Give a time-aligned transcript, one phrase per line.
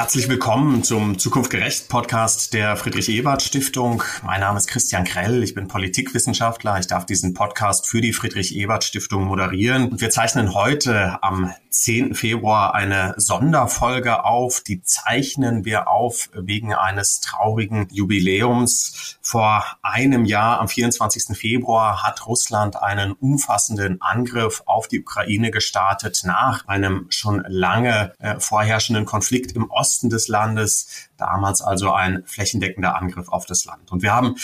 [0.00, 4.02] Herzlich willkommen zum Zukunft gerecht Podcast der Friedrich Ebert Stiftung.
[4.24, 6.78] Mein Name ist Christian Krell, ich bin Politikwissenschaftler.
[6.78, 9.90] Ich darf diesen Podcast für die Friedrich Ebert Stiftung moderieren.
[9.90, 12.14] Und wir zeichnen heute am 10.
[12.14, 14.62] Februar eine Sonderfolge auf.
[14.62, 19.18] Die zeichnen wir auf wegen eines traurigen Jubiläums.
[19.20, 21.36] Vor einem Jahr, am 24.
[21.36, 28.40] Februar, hat Russland einen umfassenden Angriff auf die Ukraine gestartet nach einem schon lange äh,
[28.40, 33.90] vorherrschenden Konflikt im Osten des Landes, damals also ein flächendeckender Angriff auf das Land.
[33.90, 34.36] Und wir haben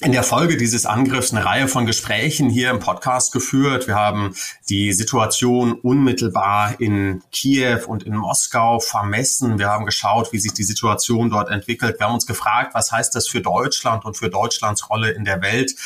[0.00, 3.86] in der Folge dieses Angriffs eine Reihe von Gesprächen hier im Podcast geführt.
[3.86, 4.34] Wir haben
[4.68, 9.58] die Situation unmittelbar in Kiew und in Moskau vermessen.
[9.58, 12.00] Wir haben geschaut, wie sich die Situation dort entwickelt.
[12.00, 15.40] Wir haben uns gefragt, was heißt das für Deutschland und für Deutschlands Rolle in der
[15.42, 15.76] Welt?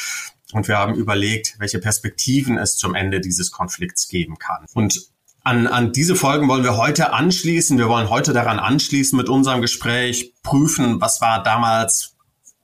[0.53, 4.65] Und wir haben überlegt, welche Perspektiven es zum Ende dieses Konflikts geben kann.
[4.73, 5.11] Und
[5.45, 7.79] an, an diese Folgen wollen wir heute anschließen.
[7.79, 12.17] Wir wollen heute daran anschließen mit unserem Gespräch, prüfen, was war damals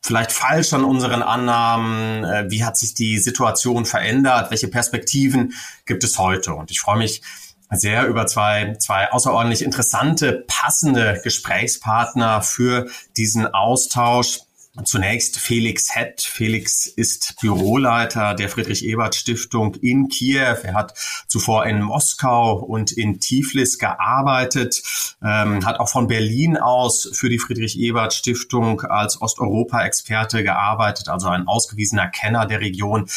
[0.02, 5.54] vielleicht falsch an unseren Annahmen, äh, wie hat sich die Situation verändert, welche Perspektiven
[5.86, 6.54] gibt es heute.
[6.54, 7.22] Und ich freue mich
[7.70, 14.40] sehr über zwei, zwei außerordentlich interessante, passende Gesprächspartner für diesen Austausch.
[14.82, 16.20] Zunächst Felix Hett.
[16.20, 20.56] Felix ist Büroleiter der Friedrich-Ebert-Stiftung in Kiew.
[20.64, 24.82] Er hat zuvor in Moskau und in Tiflis gearbeitet,
[25.22, 32.08] ähm, hat auch von Berlin aus für die Friedrich-Ebert-Stiftung als Osteuropa-Experte gearbeitet, also ein ausgewiesener
[32.08, 33.08] Kenner der Region.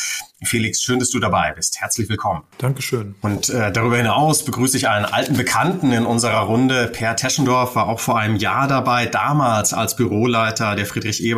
[0.44, 1.82] Felix, schön, dass du dabei bist.
[1.82, 2.44] Herzlich willkommen.
[2.60, 3.16] Dankeschön.
[3.22, 6.88] Und äh, darüber hinaus begrüße ich einen alten Bekannten in unserer Runde.
[6.94, 10.86] Per Teschendorf war auch vor einem Jahr dabei, damals als Büroleiter der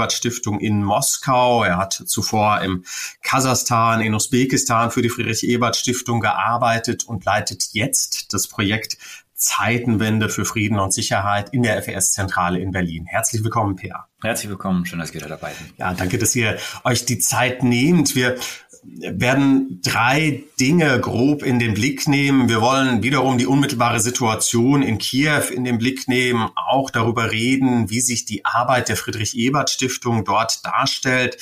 [0.09, 1.63] Friedrich-Ebert-Stiftung in Moskau.
[1.63, 2.83] Er hat zuvor im
[3.21, 8.97] Kasachstan, in Usbekistan für die Friedrich-Ebert-Stiftung gearbeitet und leitet jetzt das Projekt
[9.35, 13.05] Zeitenwende für Frieden und Sicherheit in der FES-Zentrale in Berlin.
[13.05, 14.07] Herzlich willkommen, Per.
[14.21, 15.73] Herzlich willkommen, schön, dass ihr da dabei seid.
[15.77, 18.15] Ja, danke, dass ihr euch die Zeit nehmt.
[18.15, 18.35] Wir
[18.83, 22.49] werden drei Dinge grob in den Blick nehmen.
[22.49, 27.89] Wir wollen wiederum die unmittelbare Situation in Kiew in den Blick nehmen, auch darüber reden,
[27.89, 31.37] wie sich die Arbeit der Friedrich-Ebert-Stiftung dort darstellt.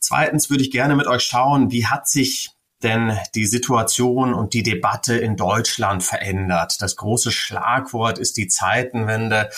[0.00, 2.50] Zweitens würde ich gerne mit euch schauen, wie hat sich
[2.82, 6.80] denn die Situation und die Debatte in Deutschland verändert.
[6.80, 9.50] Das große Schlagwort ist die Zeitenwende.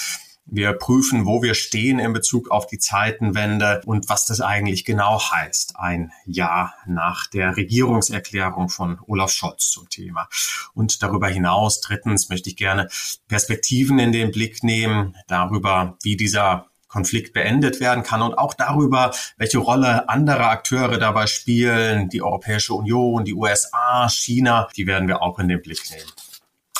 [0.53, 5.21] Wir prüfen, wo wir stehen in Bezug auf die Zeitenwende und was das eigentlich genau
[5.21, 10.28] heißt, ein Jahr nach der Regierungserklärung von Olaf Scholz zum Thema.
[10.75, 12.88] Und darüber hinaus, drittens, möchte ich gerne
[13.28, 19.12] Perspektiven in den Blick nehmen, darüber, wie dieser Konflikt beendet werden kann und auch darüber,
[19.37, 25.22] welche Rolle andere Akteure dabei spielen, die Europäische Union, die USA, China, die werden wir
[25.22, 26.11] auch in den Blick nehmen.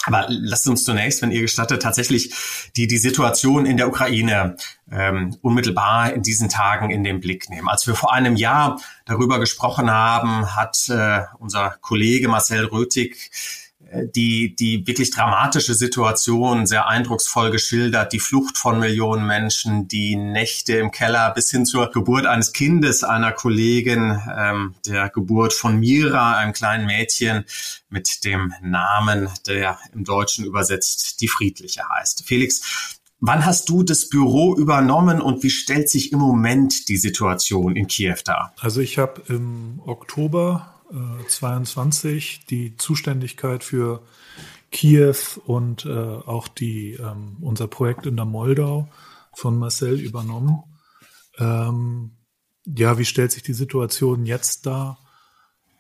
[0.05, 2.33] Aber lasst uns zunächst, wenn ihr gestattet, tatsächlich
[2.77, 4.57] die, die Situation in der Ukraine
[4.91, 7.69] ähm, unmittelbar in diesen Tagen in den Blick nehmen.
[7.69, 13.31] Als wir vor einem Jahr darüber gesprochen haben, hat äh, unser Kollege Marcel Rötig
[14.15, 20.75] die, die wirklich dramatische Situation sehr eindrucksvoll geschildert, die Flucht von Millionen Menschen, die Nächte
[20.75, 26.37] im Keller bis hin zur Geburt eines Kindes einer Kollegin, ähm, der Geburt von Mira,
[26.37, 27.45] einem kleinen Mädchen
[27.89, 32.25] mit dem Namen, der im Deutschen übersetzt die Friedliche heißt.
[32.27, 37.77] Felix, Wann hast du das Büro übernommen und wie stellt sich im Moment die Situation
[37.77, 38.55] in Kiew dar?
[38.59, 40.80] Also ich habe im Oktober
[41.29, 44.03] 22 die Zuständigkeit für
[44.71, 48.89] Kiew und äh, auch die, ähm, unser Projekt in der Moldau
[49.33, 50.63] von Marcel übernommen.
[51.39, 52.13] Ähm,
[52.65, 54.99] ja, wie stellt sich die Situation jetzt dar?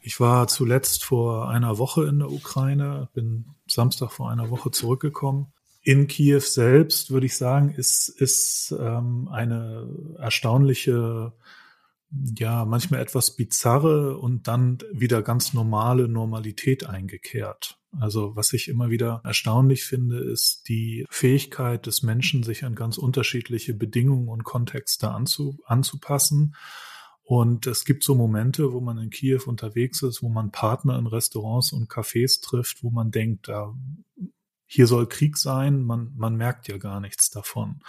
[0.02, 5.52] Ich war zuletzt vor einer Woche in der Ukraine, bin Samstag vor einer Woche zurückgekommen.
[5.82, 9.88] In Kiew selbst würde ich sagen, ist, ist ähm, eine
[10.18, 11.32] erstaunliche
[12.10, 17.78] ja, manchmal etwas bizarre und dann wieder ganz normale Normalität eingekehrt.
[17.98, 22.98] Also was ich immer wieder erstaunlich finde, ist die Fähigkeit des Menschen, sich an ganz
[22.98, 26.54] unterschiedliche Bedingungen und Kontexte anzu, anzupassen.
[27.22, 31.06] Und es gibt so Momente, wo man in Kiew unterwegs ist, wo man Partner in
[31.06, 33.72] Restaurants und Cafés trifft, wo man denkt, da,
[34.66, 37.82] hier soll Krieg sein, man, man merkt ja gar nichts davon.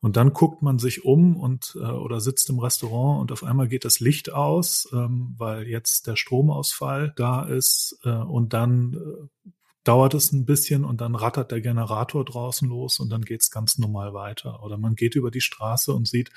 [0.00, 3.66] Und dann guckt man sich um und äh, oder sitzt im Restaurant und auf einmal
[3.66, 9.50] geht das Licht aus, ähm, weil jetzt der Stromausfall da ist äh, und dann äh,
[9.82, 13.78] dauert es ein bisschen und dann rattert der Generator draußen los und dann geht's ganz
[13.78, 14.62] normal weiter.
[14.62, 16.30] Oder man geht über die Straße und sieht,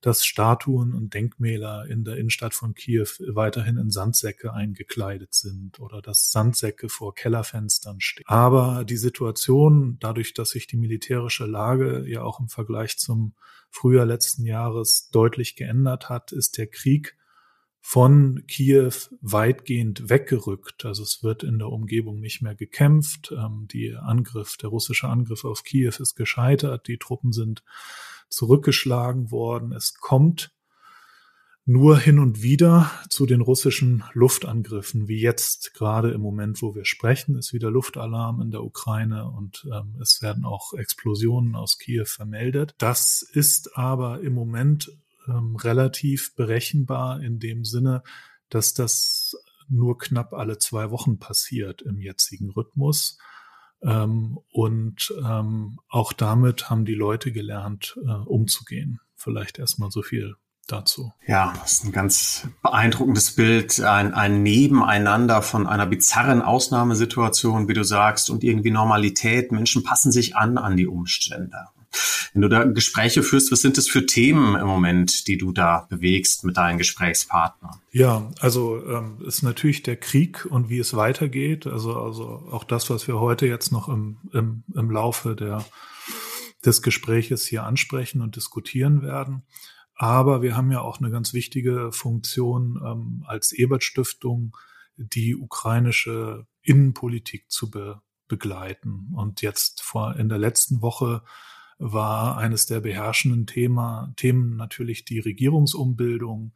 [0.00, 6.00] dass Statuen und Denkmäler in der Innenstadt von Kiew weiterhin in Sandsäcke eingekleidet sind oder
[6.00, 8.24] dass Sandsäcke vor Kellerfenstern stehen.
[8.26, 13.34] Aber die Situation, dadurch, dass sich die militärische Lage ja auch im Vergleich zum
[13.70, 17.16] Frühjahr letzten Jahres deutlich geändert hat, ist der Krieg
[17.80, 20.84] von Kiew weitgehend weggerückt.
[20.84, 23.32] Also es wird in der Umgebung nicht mehr gekämpft.
[23.32, 26.88] Ähm, die Angriff, der russische Angriff auf Kiew ist gescheitert.
[26.88, 27.62] Die Truppen sind
[28.30, 29.72] zurückgeschlagen worden.
[29.72, 30.52] Es kommt
[31.66, 36.84] nur hin und wieder zu den russischen Luftangriffen, wie jetzt gerade im Moment, wo wir
[36.84, 42.06] sprechen, ist wieder Luftalarm in der Ukraine und ähm, es werden auch Explosionen aus Kiew
[42.06, 42.74] vermeldet.
[42.78, 44.90] Das ist aber im Moment
[45.28, 48.02] ähm, relativ berechenbar in dem Sinne,
[48.48, 49.36] dass das
[49.68, 53.18] nur knapp alle zwei Wochen passiert im jetzigen Rhythmus.
[53.82, 59.00] Ähm, und ähm, auch damit haben die Leute gelernt, äh, umzugehen.
[59.16, 60.36] Vielleicht erstmal so viel
[60.66, 61.12] dazu.
[61.26, 67.74] Ja, das ist ein ganz beeindruckendes Bild, ein, ein Nebeneinander von einer bizarren Ausnahmesituation, wie
[67.74, 69.52] du sagst, und irgendwie Normalität.
[69.52, 71.66] Menschen passen sich an an die Umstände.
[72.32, 75.86] Wenn du da Gespräche führst, was sind das für Themen im Moment, die du da
[75.90, 77.80] bewegst mit deinen Gesprächspartnern?
[77.90, 81.66] Ja, also ähm, ist natürlich der Krieg und wie es weitergeht.
[81.66, 85.64] Also, also auch das, was wir heute jetzt noch im, im, im Laufe der,
[86.64, 89.42] des Gespräches hier ansprechen und diskutieren werden.
[89.96, 94.56] Aber wir haben ja auch eine ganz wichtige Funktion ähm, als Ebert Stiftung,
[94.96, 99.08] die ukrainische Innenpolitik zu be begleiten.
[99.12, 101.22] Und jetzt vor in der letzten Woche
[101.80, 106.52] war eines der beherrschenden Thema, Themen natürlich die Regierungsumbildung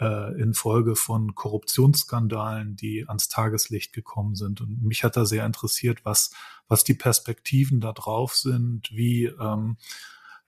[0.00, 4.60] äh, infolge von Korruptionsskandalen, die ans Tageslicht gekommen sind.
[4.60, 6.32] Und mich hat da sehr interessiert, was,
[6.66, 9.76] was die Perspektiven da drauf sind, wie ähm,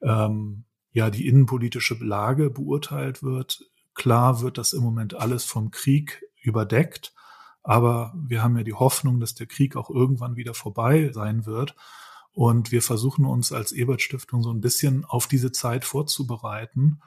[0.02, 3.64] ähm, ja die innenpolitische Lage beurteilt wird.
[3.94, 7.14] Klar wird das im Moment alles vom Krieg überdeckt,
[7.62, 11.76] aber wir haben ja die Hoffnung, dass der Krieg auch irgendwann wieder vorbei sein wird.
[12.36, 17.00] Und wir versuchen uns als Ebert Stiftung so ein bisschen auf diese Zeit vorzubereiten,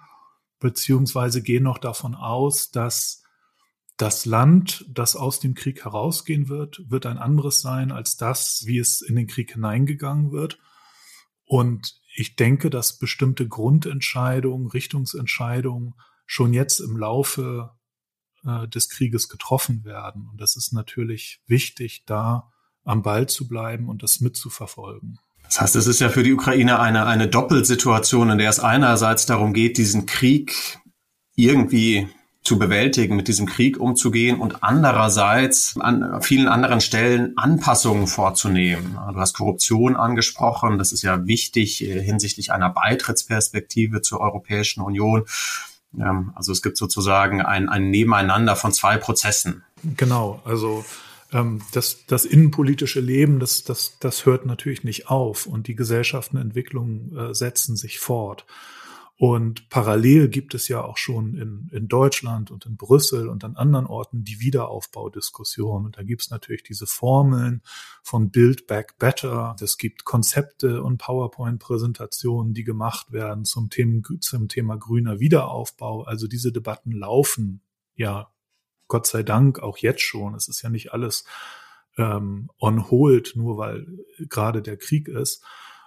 [0.57, 3.21] beziehungsweise gehen noch davon aus, dass
[3.95, 8.79] das Land, das aus dem Krieg herausgehen wird, wird ein anderes sein als das, wie
[8.79, 10.57] es in den Krieg hineingegangen wird.
[11.45, 15.93] Und ich denke, dass bestimmte Grundentscheidungen, Richtungsentscheidungen
[16.25, 17.77] schon jetzt im Laufe
[18.43, 20.27] äh, des Krieges getroffen werden.
[20.27, 22.51] Und das ist natürlich wichtig, da
[22.89, 25.19] am Ball zu bleiben und das mitzuverfolgen.
[25.43, 29.25] Das heißt, es ist ja für die Ukraine eine, eine Doppelsituation, in der es einerseits
[29.25, 30.79] darum geht, diesen Krieg
[31.35, 32.07] irgendwie
[32.43, 38.97] zu bewältigen, mit diesem Krieg umzugehen und andererseits an vielen anderen Stellen Anpassungen vorzunehmen.
[39.13, 45.25] Du hast Korruption angesprochen, das ist ja wichtig äh, hinsichtlich einer Beitrittsperspektive zur Europäischen Union.
[46.35, 49.63] Also es gibt sozusagen ein, ein Nebeneinander von zwei Prozessen.
[49.97, 50.85] Genau, also
[51.31, 57.17] ähm, das, das innenpolitische Leben, das, das, das hört natürlich nicht auf und die Gesellschaftenentwicklungen
[57.17, 58.45] äh, setzen sich fort.
[59.21, 63.57] Und parallel gibt es ja auch schon in, in Deutschland und in Brüssel und an
[63.57, 65.83] anderen Orten die Wiederaufbaudiskussion.
[65.83, 67.61] Und da gibt es natürlich diese Formeln
[68.01, 69.57] von Build Back Better.
[69.59, 76.03] Es gibt Konzepte und PowerPoint-Präsentationen, die gemacht werden zum Thema, zum Thema grüner Wiederaufbau.
[76.03, 77.59] Also diese Debatten laufen
[77.95, 78.31] ja
[78.89, 80.35] Gott sei Dank auch jetzt schon.
[80.35, 81.23] Es ist ja nicht alles
[81.97, 83.87] ähm, on hold, nur weil
[84.27, 85.41] gerade der Krieg ist.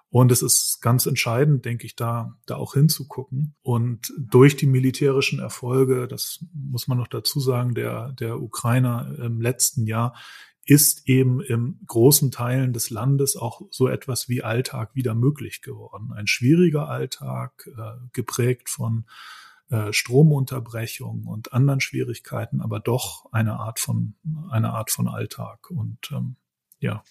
[0.09, 3.55] Und es ist ganz entscheidend, denke ich, da, da auch hinzugucken.
[3.62, 9.41] Und durch die militärischen Erfolge, das muss man noch dazu sagen, der, der Ukrainer im
[9.41, 10.15] letzten Jahr
[10.65, 16.12] ist eben im großen Teilen des Landes auch so etwas wie Alltag wieder möglich geworden.
[16.15, 19.07] Ein schwieriger Alltag, äh, geprägt von
[19.73, 24.14] äh, Stromunterbrechung und anderen Schwierigkeiten, aber doch eine Art von
[24.50, 26.37] eine Art von Alltag und ähm,
[26.79, 27.02] ja.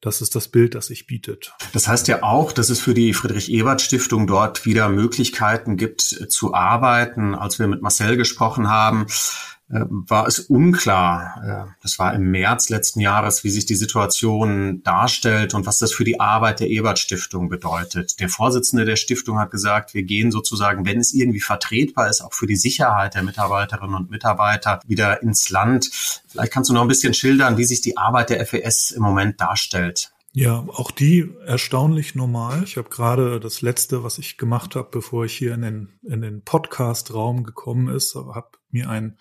[0.00, 1.52] Das ist das Bild, das sich bietet.
[1.74, 7.34] Das heißt ja auch, dass es für die Friedrich-Ebert-Stiftung dort wieder Möglichkeiten gibt zu arbeiten.
[7.34, 12.70] Als wir mit Marcel gesprochen haben, äh, war es unklar, äh, das war im März
[12.70, 16.98] letzten Jahres, wie sich die Situation darstellt und was das für die Arbeit der Ebert
[16.98, 18.18] Stiftung bedeutet.
[18.18, 22.34] Der Vorsitzende der Stiftung hat gesagt, wir gehen sozusagen, wenn es irgendwie vertretbar ist, auch
[22.34, 25.88] für die Sicherheit der Mitarbeiterinnen und Mitarbeiter wieder ins Land.
[26.26, 29.40] Vielleicht kannst du noch ein bisschen schildern, wie sich die Arbeit der FES im Moment
[29.40, 30.10] darstellt.
[30.32, 32.62] Ja, auch die erstaunlich normal.
[32.64, 36.22] Ich habe gerade das letzte, was ich gemacht habe, bevor ich hier in den, in
[36.22, 39.16] den Podcast-Raum gekommen ist, habe mir ein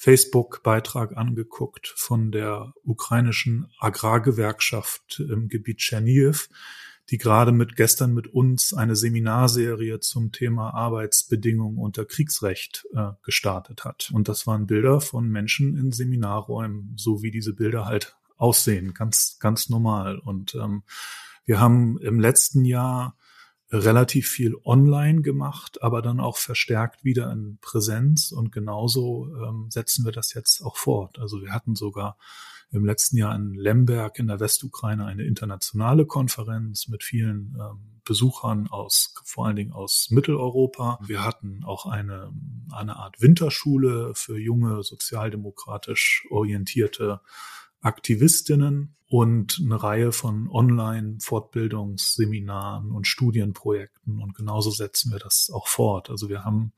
[0.00, 6.48] Facebook-Beitrag angeguckt von der ukrainischen Agrargewerkschaft im Gebiet Tscherniv,
[7.10, 13.84] die gerade mit gestern mit uns eine Seminarserie zum Thema Arbeitsbedingungen unter Kriegsrecht äh, gestartet
[13.84, 14.10] hat.
[14.14, 19.36] Und das waren Bilder von Menschen in Seminarräumen, so wie diese Bilder halt aussehen, ganz,
[19.38, 20.18] ganz normal.
[20.18, 20.82] Und ähm,
[21.44, 23.18] wir haben im letzten Jahr
[23.72, 30.04] relativ viel online gemacht, aber dann auch verstärkt wieder in Präsenz und genauso ähm, setzen
[30.04, 31.18] wir das jetzt auch fort.
[31.18, 32.16] Also wir hatten sogar
[32.72, 38.66] im letzten Jahr in Lemberg in der Westukraine eine internationale Konferenz mit vielen ähm, Besuchern
[38.68, 40.98] aus, vor allen Dingen aus Mitteleuropa.
[41.06, 42.32] Wir hatten auch eine,
[42.72, 47.20] eine Art Winterschule für junge sozialdemokratisch orientierte
[47.80, 54.20] Aktivistinnen und eine Reihe von Online-Fortbildungsseminaren und Studienprojekten.
[54.20, 56.10] Und genauso setzen wir das auch fort.
[56.10, 56.72] Also wir haben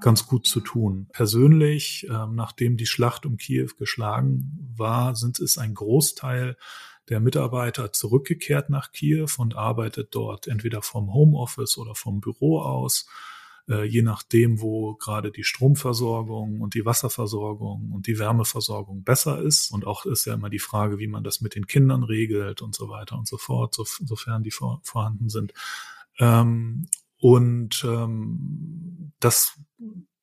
[0.00, 1.08] ganz gut zu tun.
[1.12, 6.56] Persönlich, ähm, nachdem die Schlacht um Kiew geschlagen war, sind es ein Großteil
[7.08, 13.08] der Mitarbeiter zurückgekehrt nach Kiew und arbeitet dort entweder vom Homeoffice oder vom Büro aus
[13.68, 19.70] äh, je nachdem, wo gerade die Stromversorgung und die Wasserversorgung und die Wärmeversorgung besser ist.
[19.70, 22.74] Und auch ist ja immer die Frage, wie man das mit den Kindern regelt und
[22.74, 25.52] so weiter und so fort, so, sofern die vor, vorhanden sind.
[26.18, 26.88] Ähm,
[27.20, 29.58] und ähm, das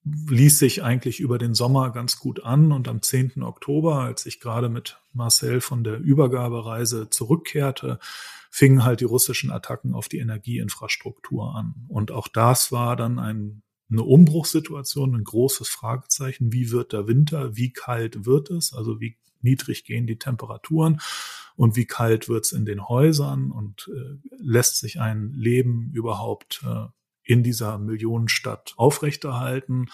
[0.05, 2.71] ließ sich eigentlich über den Sommer ganz gut an.
[2.71, 3.41] Und am 10.
[3.41, 8.00] Oktober, als ich gerade mit Marcel von der Übergabereise zurückkehrte,
[8.51, 11.74] fingen halt die russischen Attacken auf die Energieinfrastruktur an.
[11.88, 16.53] Und auch das war dann ein, eine Umbruchssituation, ein großes Fragezeichen.
[16.53, 17.55] Wie wird der Winter?
[17.55, 18.74] Wie kalt wird es?
[18.74, 21.01] Also wie niedrig gehen die Temperaturen?
[21.55, 23.51] Und wie kalt wird es in den Häusern?
[23.51, 26.85] Und äh, lässt sich ein Leben überhaupt äh,
[27.25, 29.88] in dieser Millionenstadt aufrechterhalten,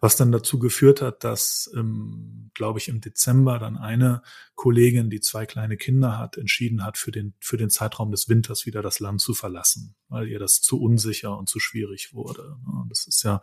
[0.00, 4.22] was dann dazu geführt hat, dass, ähm, glaube ich, im Dezember dann eine
[4.54, 8.64] Kollegin, die zwei kleine Kinder hat, entschieden hat, für den, für den Zeitraum des Winters
[8.64, 12.56] wieder das Land zu verlassen, weil ihr das zu unsicher und zu schwierig wurde.
[12.88, 13.42] Das ist ja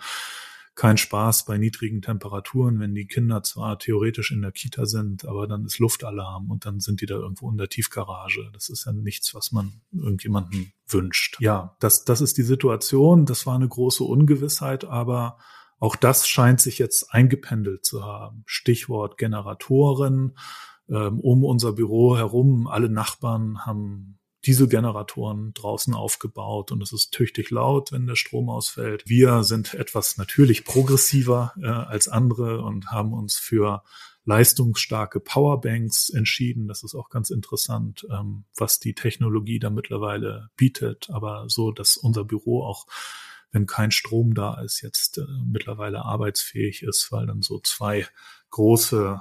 [0.78, 5.48] kein Spaß bei niedrigen Temperaturen, wenn die Kinder zwar theoretisch in der Kita sind, aber
[5.48, 8.52] dann ist Luftalarm und dann sind die da irgendwo in der Tiefgarage.
[8.54, 11.38] Das ist ja nichts, was man irgendjemanden wünscht.
[11.40, 13.26] Ja, das, das ist die Situation.
[13.26, 15.40] Das war eine große Ungewissheit, aber
[15.80, 18.44] auch das scheint sich jetzt eingependelt zu haben.
[18.46, 20.38] Stichwort Generatoren.
[20.90, 24.17] Ähm, um unser Büro herum, alle Nachbarn haben
[24.48, 29.04] Dieselgeneratoren draußen aufgebaut und es ist tüchtig laut, wenn der Strom ausfällt.
[29.06, 33.84] Wir sind etwas natürlich progressiver äh, als andere und haben uns für
[34.24, 36.70] leistungsstarke Powerbanks entschieden.
[36.70, 41.98] Das ist auch ganz interessant, ähm, was die Technologie da mittlerweile bietet, aber so, dass
[41.98, 42.88] unser Büro auch
[43.52, 48.06] wenn kein Strom da ist, jetzt äh, mittlerweile arbeitsfähig ist, weil dann so zwei
[48.50, 49.20] große,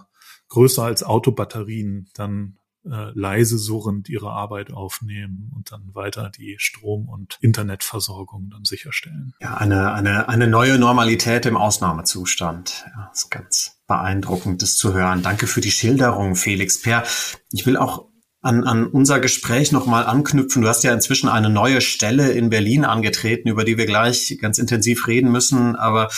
[0.48, 2.58] größer als Autobatterien dann
[2.90, 9.34] äh, leise surrend ihre Arbeit aufnehmen und dann weiter die Strom- und Internetversorgung dann sicherstellen.
[9.40, 12.84] Ja, eine, eine, eine neue Normalität im Ausnahmezustand.
[12.94, 15.22] Ja, ist ganz beeindruckend, das zu hören.
[15.22, 17.04] Danke für die Schilderung, Felix Per.
[17.52, 18.06] Ich will auch
[18.46, 20.62] an, an unser Gespräch nochmal anknüpfen.
[20.62, 24.58] Du hast ja inzwischen eine neue Stelle in Berlin angetreten, über die wir gleich ganz
[24.58, 25.74] intensiv reden müssen.
[25.74, 26.08] Aber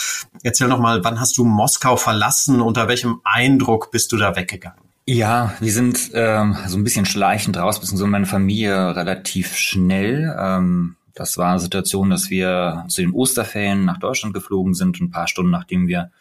[0.43, 2.61] erzähl nochmal, wann hast du Moskau verlassen?
[2.61, 4.88] Unter welchem Eindruck bist du da weggegangen?
[5.11, 10.31] Ja, wir sind ähm, so ein bisschen schleichend raus, beziehungsweise meine Familie relativ schnell.
[10.39, 15.09] Ähm, das war eine Situation, dass wir zu den Osterferien nach Deutschland geflogen sind ein
[15.09, 16.11] paar Stunden nachdem wir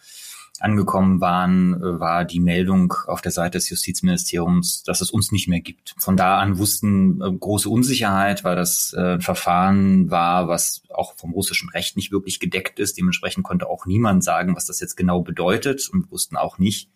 [0.59, 5.49] angekommen waren, äh, war die Meldung auf der Seite des Justizministeriums, dass es uns nicht
[5.49, 5.95] mehr gibt.
[5.99, 11.15] Von da an wussten äh, große Unsicherheit, weil das äh, ein Verfahren war, was auch
[11.19, 12.97] vom russischen Recht nicht wirklich gedeckt ist.
[12.97, 16.89] Dementsprechend konnte auch niemand sagen, was das jetzt genau bedeutet und wussten auch nicht,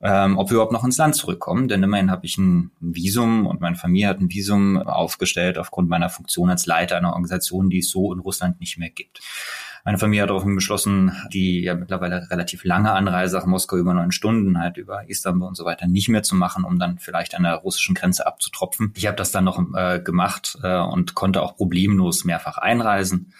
[0.00, 1.68] ähm, ob wir überhaupt noch ins Land zurückkommen.
[1.68, 6.08] Denn immerhin habe ich ein Visum und meine Familie hat ein Visum aufgestellt aufgrund meiner
[6.08, 9.20] Funktion als Leiter einer Organisation, die es so in Russland nicht mehr gibt.
[9.84, 14.12] Meine Familie hat daraufhin beschlossen, die ja mittlerweile relativ lange Anreise nach Moskau über neun
[14.12, 17.44] Stunden, halt über Istanbul und so weiter, nicht mehr zu machen, um dann vielleicht an
[17.44, 18.92] der russischen Grenze abzutropfen.
[18.96, 23.32] Ich habe das dann noch äh, gemacht äh, und konnte auch problemlos mehrfach einreisen.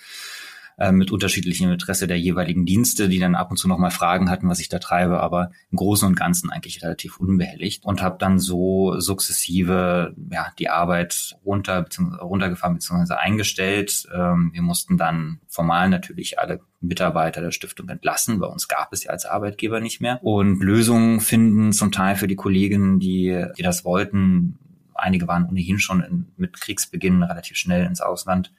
[0.78, 4.48] Äh, mit unterschiedlichem Interesse der jeweiligen Dienste, die dann ab und zu nochmal Fragen hatten,
[4.48, 8.38] was ich da treibe, aber im Großen und Ganzen eigentlich relativ unbehelligt und habe dann
[8.38, 12.22] so sukzessive ja die Arbeit runter bzw.
[12.22, 13.14] runtergefahren bzw.
[13.14, 14.06] eingestellt.
[14.14, 18.38] Ähm, wir mussten dann formal natürlich alle Mitarbeiter der Stiftung entlassen.
[18.38, 20.22] Bei uns gab es ja als Arbeitgeber nicht mehr.
[20.22, 24.60] Und Lösungen finden zum Teil für die Kolleginnen, die, die das wollten.
[24.94, 28.52] Einige waren ohnehin schon in, mit Kriegsbeginn relativ schnell ins Ausland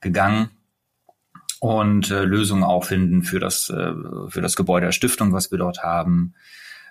[0.00, 0.50] gegangen
[1.62, 3.92] und äh, Lösungen auch finden für das, äh,
[4.26, 6.34] für das Gebäude der Stiftung, was wir dort haben.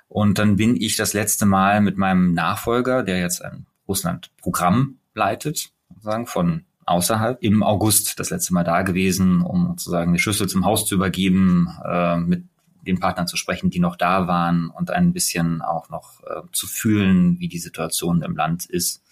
[0.08, 5.72] Und dann bin ich das letzte Mal mit meinem Nachfolger, der jetzt ein Russland-Programm leitet,
[6.00, 7.44] sagen, von außerhalb.
[7.44, 11.68] Im August das letzte Mal da gewesen, um sozusagen die Schlüssel zum Haus zu übergeben,
[11.84, 12.46] äh, mit
[12.88, 16.66] den Partnern zu sprechen, die noch da waren und ein bisschen auch noch äh, zu
[16.66, 19.04] fühlen, wie die Situation im Land ist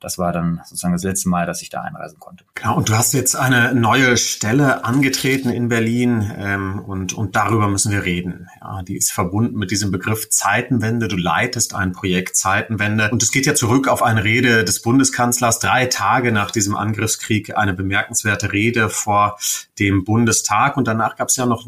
[0.00, 2.44] das war dann sozusagen das letzte Mal, dass ich da einreisen konnte.
[2.54, 7.68] Genau, und du hast jetzt eine neue Stelle angetreten in Berlin ähm, und, und darüber
[7.68, 8.48] müssen wir reden.
[8.60, 11.08] Ja, die ist verbunden mit diesem Begriff Zeitenwende.
[11.08, 15.58] Du leitest ein Projekt Zeitenwende und es geht ja zurück auf eine Rede des Bundeskanzlers
[15.58, 19.38] drei Tage nach diesem Angriffskrieg, eine bemerkenswerte Rede vor
[19.78, 21.66] dem Bundestag und danach gab es ja noch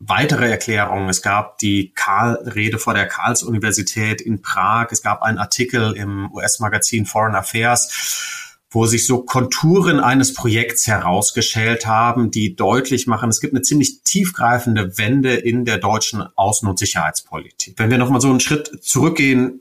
[0.00, 1.08] weitere Erklärungen.
[1.08, 4.88] Es gab die Karl-Rede vor der Karls-Universität in Prag.
[4.90, 11.86] Es gab einen Artikel im US-Magazin Foreign Affairs, wo sich so Konturen eines Projekts herausgeschält
[11.86, 16.78] haben, die deutlich machen, es gibt eine ziemlich tiefgreifende Wende in der deutschen Außen- und
[16.78, 17.74] Sicherheitspolitik.
[17.78, 19.60] Wenn wir nochmal so einen Schritt zurückgehen,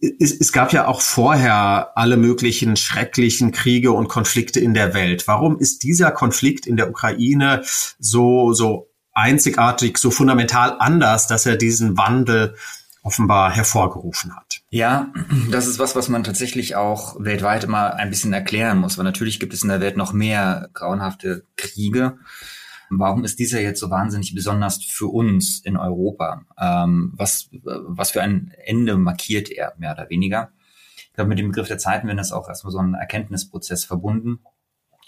[0.00, 5.26] es, es gab ja auch vorher alle möglichen schrecklichen Kriege und Konflikte in der Welt.
[5.28, 7.62] Warum ist dieser Konflikt in der Ukraine
[7.98, 12.54] so, so einzigartig, so fundamental anders, dass er diesen Wandel
[13.02, 14.60] offenbar hervorgerufen hat.
[14.68, 15.12] Ja,
[15.50, 19.40] das ist was, was man tatsächlich auch weltweit immer ein bisschen erklären muss, weil natürlich
[19.40, 22.18] gibt es in der Welt noch mehr grauenhafte Kriege.
[22.90, 26.42] Warum ist dieser jetzt so wahnsinnig besonders für uns in Europa?
[26.58, 30.50] Ähm, was, was für ein Ende markiert er, mehr oder weniger?
[30.96, 34.40] Ich glaube, mit dem Begriff der Zeitenwende ist auch erstmal so ein Erkenntnisprozess verbunden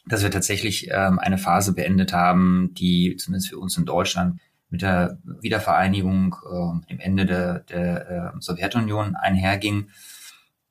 [0.06, 4.82] dass wir tatsächlich ähm, eine Phase beendet haben, die zumindest für uns in Deutschland mit
[4.82, 9.90] der Wiedervereinigung, äh, dem Ende der, der äh, Sowjetunion einherging.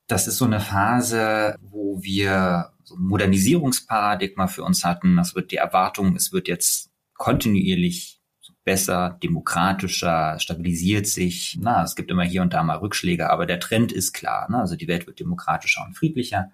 [0.08, 5.16] Das ist so eine Phase, wo wir so ein Modernisierungsparadigma für uns hatten.
[5.16, 8.22] Das wird die Erwartung, es wird jetzt kontinuierlich
[8.64, 11.58] besser, demokratischer, stabilisiert sich.
[11.62, 14.50] Na, es gibt immer hier und da mal Rückschläge, aber der Trend ist klar.
[14.50, 14.58] Ne?
[14.58, 16.52] Also die Welt wird demokratischer und friedlicher.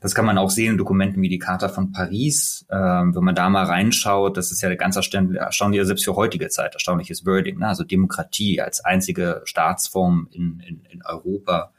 [0.00, 2.66] Das kann man auch sehen in Dokumenten wie die Charta von Paris.
[2.70, 6.74] Ähm, wenn man da mal reinschaut, das ist ja ganz erstaunlich, selbst für heutige Zeit,
[6.74, 7.58] erstaunliches Wording.
[7.58, 7.68] Ne?
[7.68, 11.72] Also Demokratie als einzige Staatsform in, in, in Europa.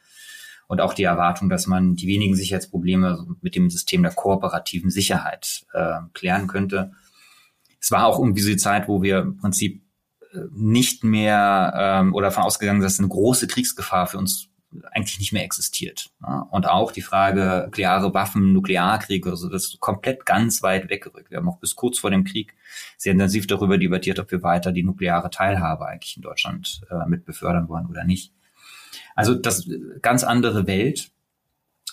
[0.68, 5.66] Und auch die Erwartung, dass man die wenigen Sicherheitsprobleme mit dem System der kooperativen Sicherheit
[5.74, 6.92] äh, klären könnte.
[7.80, 9.82] Es war auch irgendwie so die Zeit, wo wir im Prinzip
[10.34, 14.47] äh, nicht mehr ähm, oder davon ausgegangen dass eine große Kriegsgefahr für uns
[14.92, 16.10] eigentlich nicht mehr existiert.
[16.52, 21.32] Und auch die Frage nukleare Waffen, Nuklearkriege, also das ist komplett ganz weit weggerückt.
[21.32, 22.54] Wir haben auch bis kurz vor dem Krieg
[22.98, 27.26] sehr intensiv darüber debattiert, ob wir weiter die nukleare Teilhabe eigentlich in Deutschland äh, mit
[27.26, 28.34] befördern wollen oder nicht.
[29.16, 29.68] Also das
[30.02, 31.12] ganz andere Welt.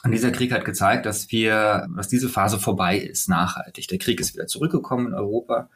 [0.03, 3.89] Und dieser Krieg hat gezeigt, dass wir, dass diese Phase vorbei ist, nachhaltig.
[3.89, 5.71] Der Krieg ist wieder zurückgekommen in Europa.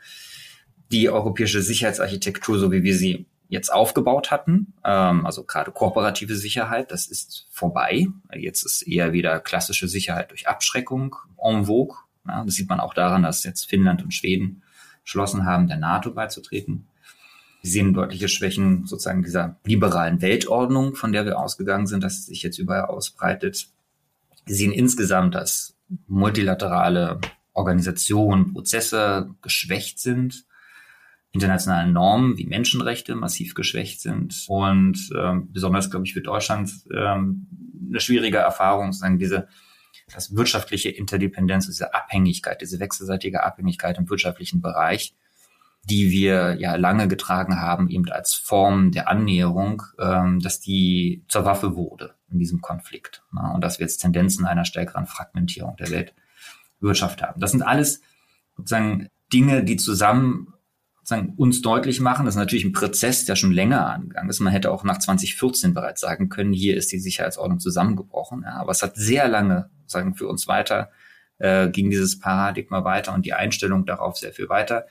[0.90, 6.92] Die europäische Sicherheitsarchitektur, so wie wir sie jetzt aufgebaut hatten, ähm, also gerade kooperative Sicherheit,
[6.92, 8.06] das ist vorbei.
[8.34, 11.96] Jetzt ist eher wieder klassische Sicherheit durch Abschreckung en vogue.
[12.26, 14.62] Ja, das sieht man auch daran, dass jetzt Finnland und Schweden
[15.02, 16.87] beschlossen haben, der NATO beizutreten.
[17.62, 22.26] Wir sehen deutliche Schwächen sozusagen dieser liberalen Weltordnung, von der wir ausgegangen sind, dass es
[22.26, 23.68] sich jetzt überall ausbreitet.
[24.44, 25.74] Wir sehen insgesamt, dass
[26.06, 27.18] multilaterale
[27.54, 30.44] Organisationen, Prozesse geschwächt sind
[31.32, 34.44] internationalen Normen wie Menschenrechte massiv geschwächt sind.
[34.48, 37.46] Und ähm, besonders, glaube ich, für Deutschland ähm,
[37.88, 39.48] eine schwierige Erfahrung, sozusagen diese
[40.14, 45.14] das wirtschaftliche Interdependenz, diese Abhängigkeit, diese wechselseitige Abhängigkeit im wirtschaftlichen Bereich,
[45.84, 51.44] die wir ja lange getragen haben, eben als Form der Annäherung, ähm, dass die zur
[51.44, 53.22] Waffe wurde in diesem Konflikt.
[53.32, 53.52] Ne?
[53.54, 57.40] Und dass wir jetzt Tendenzen einer stärkeren Fragmentierung der Weltwirtschaft haben.
[57.40, 58.00] Das sind alles
[58.56, 60.54] sozusagen Dinge, die zusammen
[61.08, 62.26] sagen, uns deutlich machen.
[62.26, 64.40] Das ist natürlich ein Prozess, der schon länger angegangen ist.
[64.40, 68.42] Man hätte auch nach 2014 bereits sagen können, hier ist die Sicherheitsordnung zusammengebrochen.
[68.44, 70.90] Ja, aber es hat sehr lange, sagen für uns weiter,
[71.38, 74.86] äh, ging dieses Paradigma weiter und die Einstellung darauf sehr viel weiter.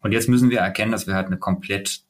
[0.00, 2.02] Und jetzt müssen wir erkennen, dass wir halt eine komplett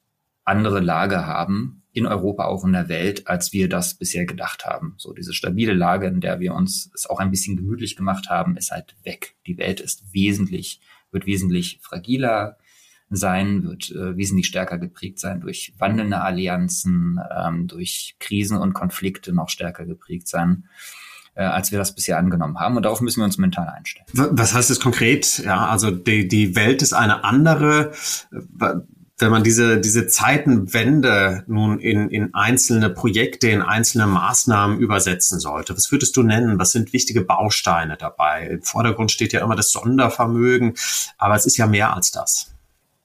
[0.45, 4.95] andere Lage haben, in Europa, auch in der Welt, als wir das bisher gedacht haben.
[4.97, 8.57] So diese stabile Lage, in der wir uns es auch ein bisschen gemütlich gemacht haben,
[8.57, 9.37] ist halt weg.
[9.47, 12.57] Die Welt ist wesentlich, wird wesentlich fragiler,
[13.17, 19.33] sein, wird äh, wesentlich stärker geprägt sein durch wandelnde Allianzen, ähm, durch Krisen und Konflikte
[19.33, 20.65] noch stärker geprägt sein
[21.35, 22.77] äh, als wir das bisher angenommen haben.
[22.77, 24.07] Und darauf müssen wir uns mental einstellen.
[24.13, 25.39] Was heißt das konkret?
[25.39, 27.93] Ja, also die, die Welt ist eine andere.
[29.19, 35.77] Wenn man diese, diese Zeitenwende nun in, in einzelne Projekte, in einzelne Maßnahmen übersetzen sollte,
[35.77, 36.59] was würdest du nennen?
[36.59, 38.49] Was sind wichtige Bausteine dabei?
[38.49, 40.75] Im Vordergrund steht ja immer das Sondervermögen,
[41.19, 42.52] aber es ist ja mehr als das.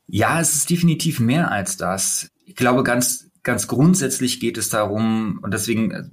[0.08, 2.32] Ja, es ist definitiv mehr als das.
[2.46, 6.04] Ich glaube, ganz, ganz grundsätzlich geht es darum, und deswegen äh,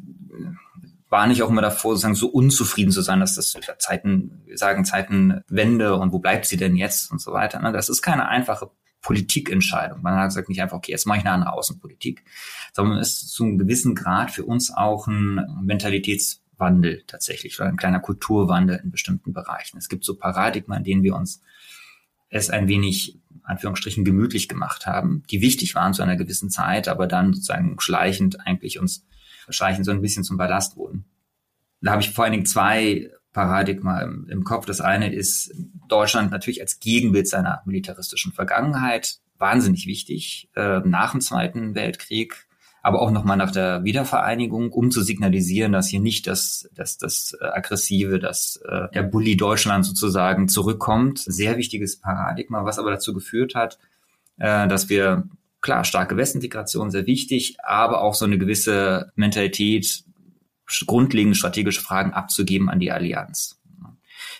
[1.08, 4.84] warne ich auch immer davor, sozusagen so unzufrieden zu sein, dass das Zeiten, wir sagen
[4.84, 7.60] Zeitenwende und wo bleibt sie denn jetzt und so weiter.
[7.60, 7.72] Ne?
[7.72, 10.02] Das ist keine einfache Politikentscheidung.
[10.02, 12.24] Man hat gesagt nicht einfach, okay, jetzt mache ich eine andere Außenpolitik,
[12.72, 17.76] sondern es ist zu einem gewissen Grad für uns auch ein Mentalitätswandel tatsächlich oder ein
[17.76, 19.78] kleiner Kulturwandel in bestimmten Bereichen.
[19.78, 21.42] Es gibt so Paradigmen, in denen wir uns
[22.30, 27.06] es ein wenig, Anführungsstrichen, gemütlich gemacht haben, die wichtig waren zu einer gewissen Zeit, aber
[27.06, 29.06] dann sozusagen schleichend eigentlich uns,
[29.48, 31.04] schleichend so ein bisschen zum Ballast wurden.
[31.80, 34.64] Da habe ich vor allen Dingen zwei Paradigma im, Kopf.
[34.64, 35.52] Das eine ist
[35.88, 42.46] Deutschland natürlich als Gegenbild seiner militaristischen Vergangenheit wahnsinnig wichtig äh, nach dem Zweiten Weltkrieg,
[42.84, 47.34] aber auch nochmal nach der Wiedervereinigung, um zu signalisieren, dass hier nicht das, das, das
[47.40, 51.18] äh, aggressive, das äh, der Bully Deutschland sozusagen zurückkommt.
[51.20, 53.78] Sehr wichtiges Paradigma, was aber dazu geführt hat,
[54.36, 55.24] äh, dass wir
[55.62, 60.04] klar starke Westintegration sehr wichtig, aber auch so eine gewisse Mentalität
[60.84, 63.58] grundlegende strategische Fragen abzugeben an die Allianz.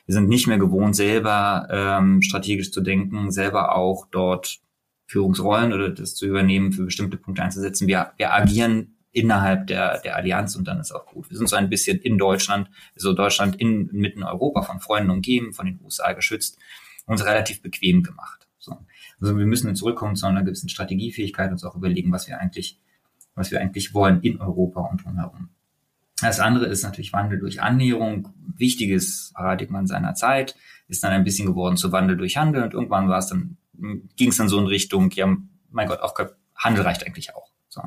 [0.05, 4.59] Wir sind nicht mehr gewohnt, selber ähm, strategisch zu denken, selber auch dort
[5.07, 7.89] Führungsrollen oder das zu übernehmen, für bestimmte Punkte einzusetzen.
[7.89, 11.31] Wir, wir agieren innerhalb der, der Allianz und dann ist auch gut.
[11.31, 15.53] Wir sind so ein bisschen in Deutschland, so Deutschland in, mitten Europa von Freunden umgeben,
[15.53, 16.59] von den USA geschützt,
[17.07, 18.49] uns relativ bequem gemacht.
[18.59, 18.77] So.
[19.21, 22.81] Also wir müssen zurückkommen zu einer gewissen Strategiefähigkeit, uns auch überlegen, was wir eigentlich,
[23.35, 25.49] was wir eigentlich wollen in Europa und drumherum.
[26.21, 30.57] Das andere ist natürlich Wandel durch Annäherung, wichtiges Paradigma in seiner Zeit,
[30.89, 33.57] ist dann ein bisschen geworden zu Wandel durch Handel und irgendwann war es dann,
[34.17, 35.37] ging es dann so in Richtung, ja,
[35.71, 36.15] mein Gott, auch
[36.55, 37.51] Handel reicht eigentlich auch.
[37.69, 37.83] So.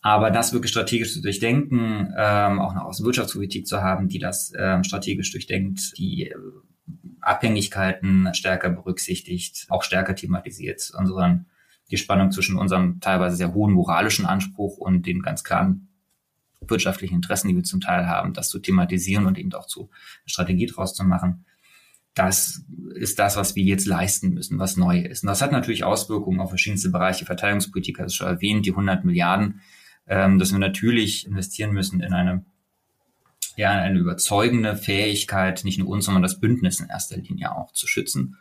[0.00, 4.84] Aber das wirklich strategisch zu durchdenken, ähm, auch eine Außenwirtschaftspolitik zu haben, die das ähm,
[4.84, 6.34] strategisch durchdenkt, die äh,
[7.20, 11.46] Abhängigkeiten stärker berücksichtigt, auch stärker thematisiert, unseren,
[11.90, 15.88] die Spannung zwischen unserem teilweise sehr hohen moralischen Anspruch und den ganz klaren
[16.60, 19.90] wirtschaftlichen Interessen, die wir zum Teil haben, das zu thematisieren und eben auch zu
[20.26, 21.44] Strategie draus zu machen.
[22.14, 25.22] Das ist das, was wir jetzt leisten müssen, was neu ist.
[25.22, 27.26] Und das hat natürlich Auswirkungen auf verschiedenste Bereiche.
[27.26, 29.60] Verteidigungspolitik, hast du schon erwähnt, die 100 Milliarden,
[30.06, 32.44] ähm, dass wir natürlich investieren müssen in eine
[33.58, 37.88] ja, eine überzeugende Fähigkeit, nicht nur uns, sondern das Bündnis in erster Linie auch zu
[37.88, 38.36] schützen.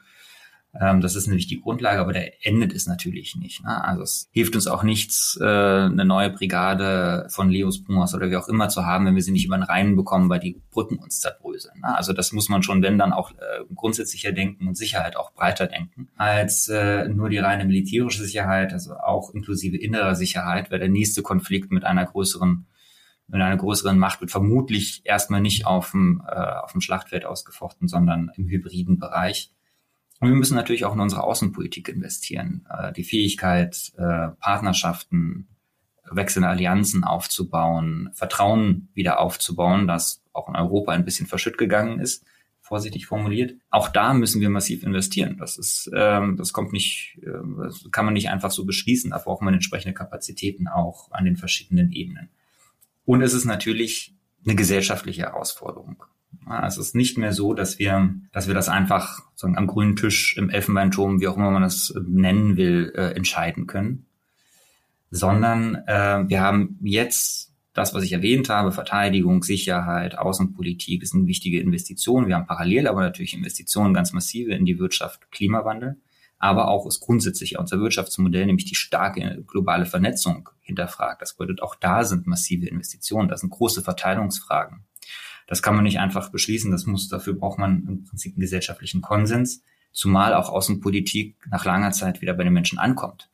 [0.80, 3.64] Ähm, das ist nämlich die Grundlage, aber der endet es natürlich nicht.
[3.64, 3.84] Ne?
[3.84, 8.36] Also es hilft uns auch nichts, äh, eine neue Brigade von Leos Pumas oder wie
[8.36, 10.98] auch immer zu haben, wenn wir sie nicht über den Rhein bekommen, weil die Brücken
[10.98, 11.80] uns zerbröseln.
[11.82, 11.96] Ne?
[11.96, 15.68] Also das muss man schon, wenn dann auch äh, grundsätzlicher denken und Sicherheit auch breiter
[15.68, 20.90] denken, als äh, nur die reine militärische Sicherheit, also auch inklusive innerer Sicherheit, weil der
[20.90, 22.68] nächste Konflikt mit einer größeren
[23.30, 27.90] mit einer größeren Macht wird vermutlich erstmal nicht auf dem, äh, auf dem Schlachtfeld ausgefochten,
[27.90, 29.52] sondern im hybriden Bereich.
[30.20, 32.66] Und wir müssen natürlich auch in unsere Außenpolitik investieren.
[32.70, 35.48] Äh, die Fähigkeit, äh, Partnerschaften,
[36.10, 42.26] wechselnde Allianzen aufzubauen, Vertrauen wieder aufzubauen, das auch in Europa ein bisschen verschütt gegangen ist,
[42.62, 43.56] vorsichtig formuliert.
[43.70, 45.38] Auch da müssen wir massiv investieren.
[45.38, 49.12] Das ist, ähm, das kommt nicht, äh, das kann man nicht einfach so beschließen.
[49.12, 52.30] Da braucht man entsprechende Kapazitäten auch an den verschiedenen Ebenen.
[53.06, 54.14] Und es ist natürlich
[54.46, 56.04] eine gesellschaftliche Herausforderung.
[56.66, 60.38] Es ist nicht mehr so, dass wir, dass wir das einfach sagen, am grünen Tisch
[60.38, 64.06] im Elfenbeinturm, wie auch immer man das nennen will, äh, entscheiden können,
[65.12, 71.28] sondern äh, wir haben jetzt das, was ich erwähnt habe, Verteidigung, Sicherheit, Außenpolitik, das sind
[71.28, 72.28] wichtige Investitionen.
[72.28, 75.98] Wir haben parallel aber natürlich Investitionen ganz massive in die Wirtschaft, Klimawandel,
[76.40, 81.22] aber auch ist grundsätzlich unser Wirtschaftsmodell, nämlich die starke globale Vernetzung hinterfragt.
[81.22, 84.86] Das bedeutet, auch da sind massive Investitionen, das sind große Verteilungsfragen.
[85.48, 86.72] Das kann man nicht einfach beschließen.
[86.72, 91.92] Das muss, dafür braucht man im Prinzip einen gesellschaftlichen Konsens, zumal auch Außenpolitik nach langer
[91.92, 93.30] Zeit wieder bei den Menschen ankommt.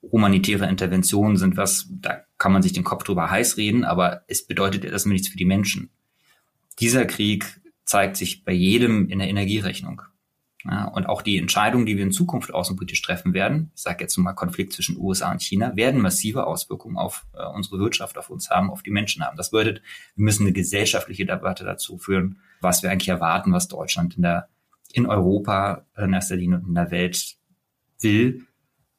[0.00, 4.46] Humanitäre Interventionen sind was, da kann man sich den Kopf drüber heiß reden, aber es
[4.46, 5.90] bedeutet erstmal nichts für die Menschen.
[6.78, 10.02] Dieser Krieg zeigt sich bei jedem in der Energierechnung.
[10.68, 14.16] Ja, und auch die Entscheidungen, die wir in Zukunft außenpolitisch treffen werden, ich sage jetzt
[14.16, 18.50] mal Konflikt zwischen USA und China, werden massive Auswirkungen auf äh, unsere Wirtschaft, auf uns
[18.50, 19.36] haben, auf die Menschen haben.
[19.36, 19.82] Das bedeutet,
[20.16, 24.48] wir müssen eine gesellschaftliche Debatte dazu führen, was wir eigentlich erwarten, was Deutschland in der
[24.92, 27.36] in Europa in erster Linie und in der Welt
[28.00, 28.46] will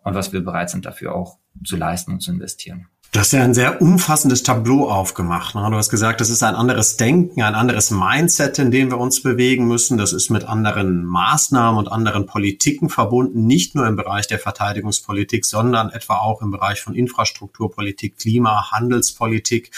[0.04, 2.88] und was wir bereit sind dafür auch zu leisten und zu investieren.
[3.14, 5.56] Du hast ja ein sehr umfassendes Tableau aufgemacht.
[5.56, 5.66] Ne?
[5.72, 9.24] Du hast gesagt, das ist ein anderes Denken, ein anderes Mindset, in dem wir uns
[9.24, 9.98] bewegen müssen.
[9.98, 15.46] Das ist mit anderen Maßnahmen und anderen Politiken verbunden, nicht nur im Bereich der Verteidigungspolitik,
[15.46, 19.72] sondern etwa auch im Bereich von Infrastrukturpolitik, Klima, Handelspolitik.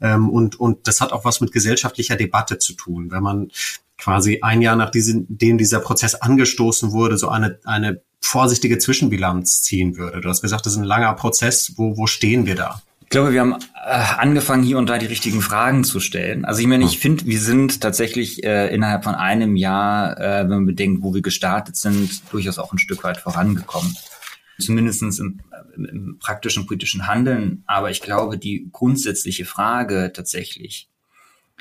[0.00, 3.10] Ähm, und, und das hat auch was mit gesellschaftlicher Debatte zu tun.
[3.10, 3.50] Wenn man
[3.98, 10.20] quasi ein Jahr nachdem dieser Prozess angestoßen wurde, so eine, eine vorsichtige Zwischenbilanz ziehen würde.
[10.20, 11.72] Du hast gesagt, das ist ein langer Prozess.
[11.76, 12.82] Wo, wo stehen wir da?
[13.06, 16.44] Ich glaube, wir haben äh, angefangen, hier und da die richtigen Fragen zu stellen.
[16.44, 17.00] Also ich meine, ich hm.
[17.00, 21.22] finde, wir sind tatsächlich äh, innerhalb von einem Jahr, äh, wenn man bedenkt, wo wir
[21.22, 23.96] gestartet sind, durchaus auch ein Stück weit vorangekommen.
[24.58, 25.40] Zumindest im,
[25.76, 27.62] im, im praktischen politischen Handeln.
[27.66, 30.88] Aber ich glaube, die grundsätzliche Frage tatsächlich,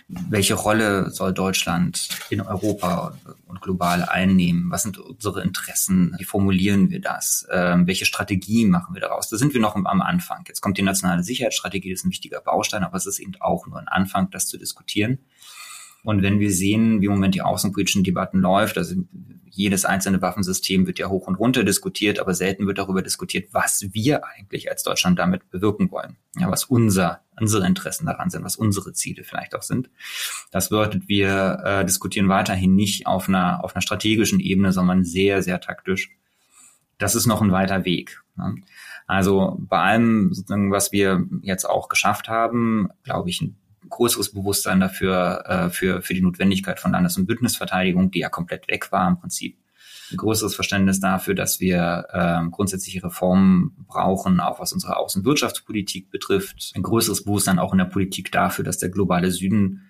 [0.08, 4.70] welche Rolle soll Deutschland in Europa und global einnehmen?
[4.70, 6.13] Was sind unsere Interessen?
[6.20, 7.48] Wie formulieren wir das?
[7.52, 9.30] Ähm, welche Strategie machen wir daraus?
[9.30, 10.44] Da sind wir noch am Anfang.
[10.48, 13.65] Jetzt kommt die nationale Sicherheitsstrategie, das ist ein wichtiger Baustein, aber es ist eben auch
[13.65, 15.20] nur ein Anfang, das zu diskutieren.
[16.06, 18.96] Und wenn wir sehen, wie im Moment die außenpolitischen Debatten läuft, also
[19.50, 23.88] jedes einzelne Waffensystem wird ja hoch und runter diskutiert, aber selten wird darüber diskutiert, was
[23.91, 26.18] wir eigentlich als Deutschland damit bewirken wollen.
[26.38, 29.89] Ja, was unser, unsere Interessen daran sind, was unsere Ziele vielleicht auch sind.
[30.52, 35.41] Das bedeutet, wir äh, diskutieren weiterhin nicht auf einer, auf einer strategischen Ebene, sondern sehr,
[35.41, 36.12] sehr taktisch.
[36.98, 38.22] Das ist noch ein weiter Weg.
[38.36, 38.58] Ne?
[39.08, 40.32] Also bei allem,
[40.70, 43.58] was wir jetzt auch geschafft haben, glaube ich, ein
[43.89, 48.67] größeres Bewusstsein dafür, äh, für, für die Notwendigkeit von Landes- und Bündnisverteidigung, die ja komplett
[48.67, 49.58] weg war im Prinzip.
[50.12, 56.74] Ein größeres Verständnis dafür, dass wir äh, grundsätzliche Reformen brauchen, auch was unsere Außenwirtschaftspolitik betrifft.
[56.76, 59.89] Ein größeres Bewusstsein auch in der Politik dafür, dass der globale Süden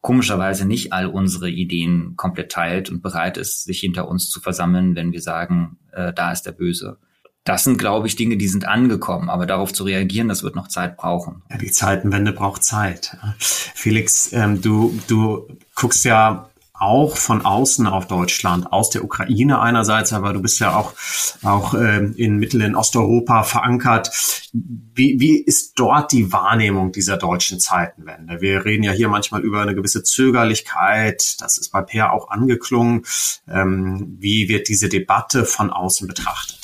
[0.00, 4.96] komischerweise nicht all unsere Ideen komplett teilt und bereit ist, sich hinter uns zu versammeln,
[4.96, 6.98] wenn wir sagen, äh, da ist der Böse
[7.44, 9.30] das sind, glaube ich, Dinge, die sind angekommen.
[9.30, 11.42] Aber darauf zu reagieren, das wird noch Zeit brauchen.
[11.50, 13.16] Ja, die Zeitenwende braucht Zeit.
[13.38, 16.50] Felix, ähm, du, du guckst ja
[16.80, 20.94] auch von außen auf Deutschland, aus der Ukraine einerseits, aber du bist ja auch,
[21.42, 24.10] auch ähm, in Mittel- in Osteuropa verankert.
[24.52, 28.40] Wie, wie ist dort die Wahrnehmung dieser deutschen Zeitenwende?
[28.40, 33.02] Wir reden ja hier manchmal über eine gewisse Zögerlichkeit, das ist bei Peer auch angeklungen.
[33.46, 36.59] Ähm, wie wird diese Debatte von außen betrachtet?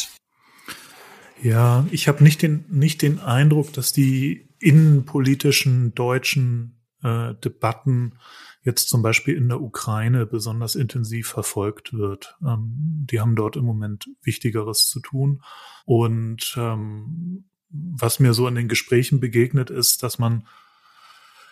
[1.47, 8.19] Ja, ich habe nicht den, nicht den Eindruck, dass die innenpolitischen deutschen äh, Debatten
[8.63, 12.37] jetzt zum Beispiel in der Ukraine besonders intensiv verfolgt wird.
[12.45, 15.41] Ähm, die haben dort im Moment Wichtigeres zu tun.
[15.85, 20.49] Und ähm, was mir so in den Gesprächen begegnet ist, dass man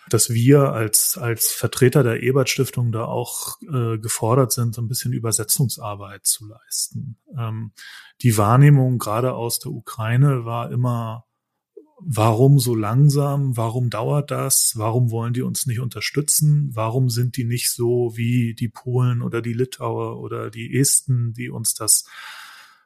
[0.09, 4.87] dass wir als, als Vertreter der Ebert Stiftung da auch äh, gefordert sind, so ein
[4.87, 7.17] bisschen Übersetzungsarbeit zu leisten.
[7.37, 7.71] Ähm,
[8.21, 11.25] die Wahrnehmung gerade aus der Ukraine war immer,
[11.99, 13.57] warum so langsam?
[13.57, 14.73] Warum dauert das?
[14.75, 16.69] Warum wollen die uns nicht unterstützen?
[16.73, 21.49] Warum sind die nicht so wie die Polen oder die Litauer oder die Esten, die
[21.49, 22.05] uns das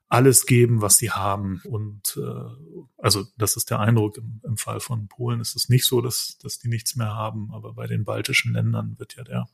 [0.10, 1.62] alles geben, was sie haben.
[1.64, 4.18] Und äh, also das ist der Eindruck.
[4.18, 7.52] Im, im Fall von Polen ist es nicht so, dass, dass die nichts mehr haben,
[7.54, 9.48] aber bei den baltischen Ländern wird ja der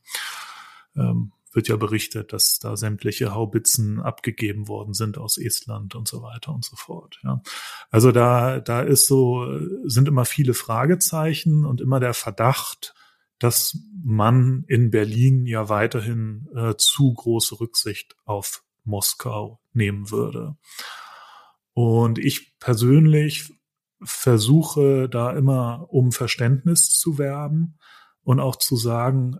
[0.96, 6.20] ähm, wird ja berichtet, dass da sämtliche Haubitzen abgegeben worden sind aus Estland und so
[6.22, 7.18] weiter und so fort.
[7.24, 7.40] Ja.
[7.90, 9.48] Also da, da ist so,
[9.84, 12.94] sind immer viele Fragezeichen und immer der Verdacht,
[13.38, 20.56] dass man in Berlin ja weiterhin äh, zu große Rücksicht auf Moskau nehmen würde.
[21.72, 23.52] Und ich persönlich
[24.02, 27.78] versuche da immer um Verständnis zu werben
[28.22, 29.38] und auch zu sagen,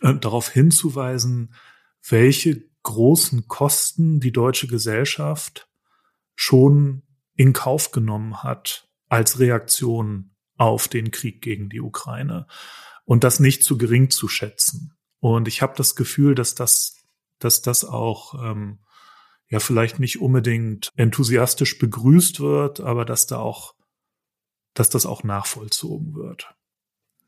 [0.00, 1.54] äh, darauf hinzuweisen,
[2.08, 5.68] welche großen Kosten die deutsche Gesellschaft
[6.34, 7.02] schon
[7.34, 12.46] in Kauf genommen hat als Reaktion auf den Krieg gegen die Ukraine
[13.04, 14.94] und das nicht zu gering zu schätzen.
[15.20, 16.96] Und ich habe das Gefühl, dass das,
[17.38, 18.80] dass das auch ähm,
[19.48, 23.74] ja vielleicht nicht unbedingt enthusiastisch begrüßt wird, aber dass da auch,
[24.74, 26.54] dass das auch nachvollzogen wird.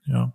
[0.04, 0.34] Ja.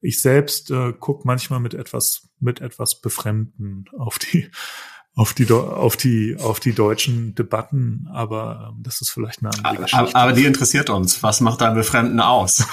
[0.00, 4.50] Ich selbst äh, gucke manchmal mit etwas, mit etwas Befremden auf die,
[5.14, 9.84] auf die, auf die, auf die deutschen Debatten, aber ähm, das ist vielleicht eine andere
[9.84, 9.98] Geschichte.
[9.98, 11.22] Aber, aber die interessiert uns.
[11.22, 12.64] Was macht dein Befremden aus?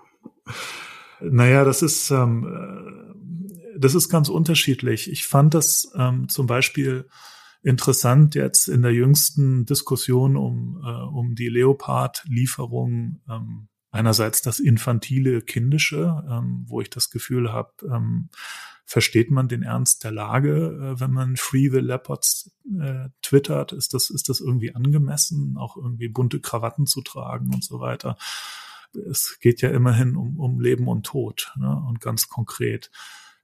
[1.20, 5.10] naja, das ist, ähm, äh, das ist ganz unterschiedlich.
[5.10, 7.08] Ich fand das ähm, zum Beispiel
[7.62, 15.42] interessant jetzt in der jüngsten Diskussion um, äh, um die Leopard-Lieferung ähm, einerseits das infantile
[15.42, 18.28] Kindische, ähm, wo ich das Gefühl habe, ähm,
[18.84, 23.94] versteht man den Ernst der Lage, äh, wenn man Free the Leopards äh, twittert, ist
[23.94, 28.16] das, ist das irgendwie angemessen, auch irgendwie bunte Krawatten zu tragen und so weiter.
[29.10, 31.82] Es geht ja immerhin um, um Leben und Tod ne?
[31.86, 32.90] und ganz konkret.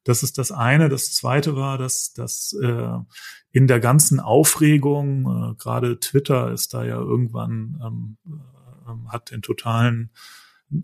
[0.04, 0.88] Das ist das eine.
[0.88, 2.98] Das zweite war, dass, dass äh,
[3.50, 9.42] in der ganzen Aufregung, äh, gerade Twitter ist da ja irgendwann, ähm, äh, hat den
[9.42, 10.10] totalen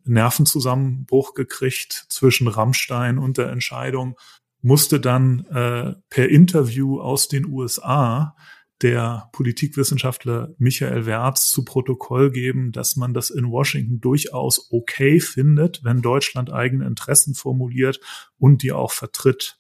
[0.04, 4.16] Nervenzusammenbruch gekriegt zwischen Rammstein und der Entscheidung,
[4.62, 8.36] musste dann äh, per Interview aus den USA
[8.82, 15.84] der Politikwissenschaftler Michael Wertz zu Protokoll geben, dass man das in Washington durchaus okay findet,
[15.84, 18.00] wenn Deutschland eigene Interessen formuliert
[18.38, 19.58] und die auch vertritt.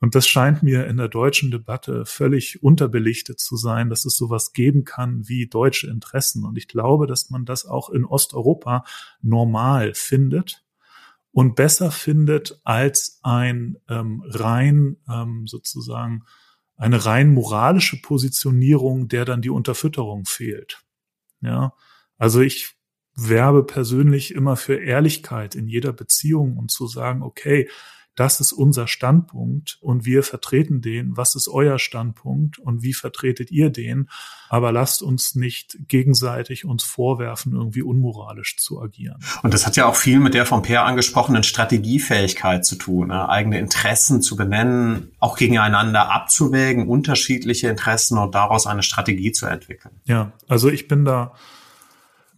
[0.00, 4.52] Und das scheint mir in der deutschen Debatte völlig unterbelichtet zu sein, dass es sowas
[4.52, 6.44] geben kann wie deutsche Interessen.
[6.44, 8.84] Und ich glaube, dass man das auch in Osteuropa
[9.22, 10.64] normal findet
[11.32, 16.22] und besser findet als ein ähm, rein ähm, sozusagen
[16.78, 20.82] eine rein moralische Positionierung, der dann die Unterfütterung fehlt.
[21.40, 21.74] Ja,
[22.16, 22.76] also ich
[23.14, 27.68] werbe persönlich immer für Ehrlichkeit in jeder Beziehung und zu sagen, okay,
[28.18, 31.16] das ist unser Standpunkt und wir vertreten den.
[31.16, 34.08] Was ist euer Standpunkt und wie vertretet ihr den?
[34.48, 39.22] Aber lasst uns nicht gegenseitig uns vorwerfen, irgendwie unmoralisch zu agieren.
[39.44, 43.28] Und das hat ja auch viel mit der vom Per angesprochenen Strategiefähigkeit zu tun, ne?
[43.28, 49.94] eigene Interessen zu benennen, auch gegeneinander abzuwägen, unterschiedliche Interessen und daraus eine Strategie zu entwickeln.
[50.06, 51.34] Ja, also ich bin da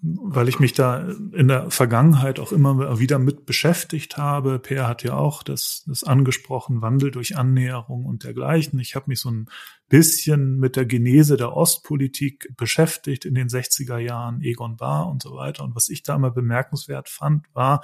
[0.03, 1.01] weil ich mich da
[1.33, 4.59] in der Vergangenheit auch immer wieder mit beschäftigt habe.
[4.59, 8.79] Per hat ja auch das, das angesprochen, Wandel durch Annäherung und dergleichen.
[8.79, 9.47] Ich habe mich so ein
[9.91, 15.35] bisschen mit der Genese der Ostpolitik beschäftigt in den 60er Jahren, Egon Bahr und so
[15.35, 15.65] weiter.
[15.65, 17.83] Und was ich da immer bemerkenswert fand, war,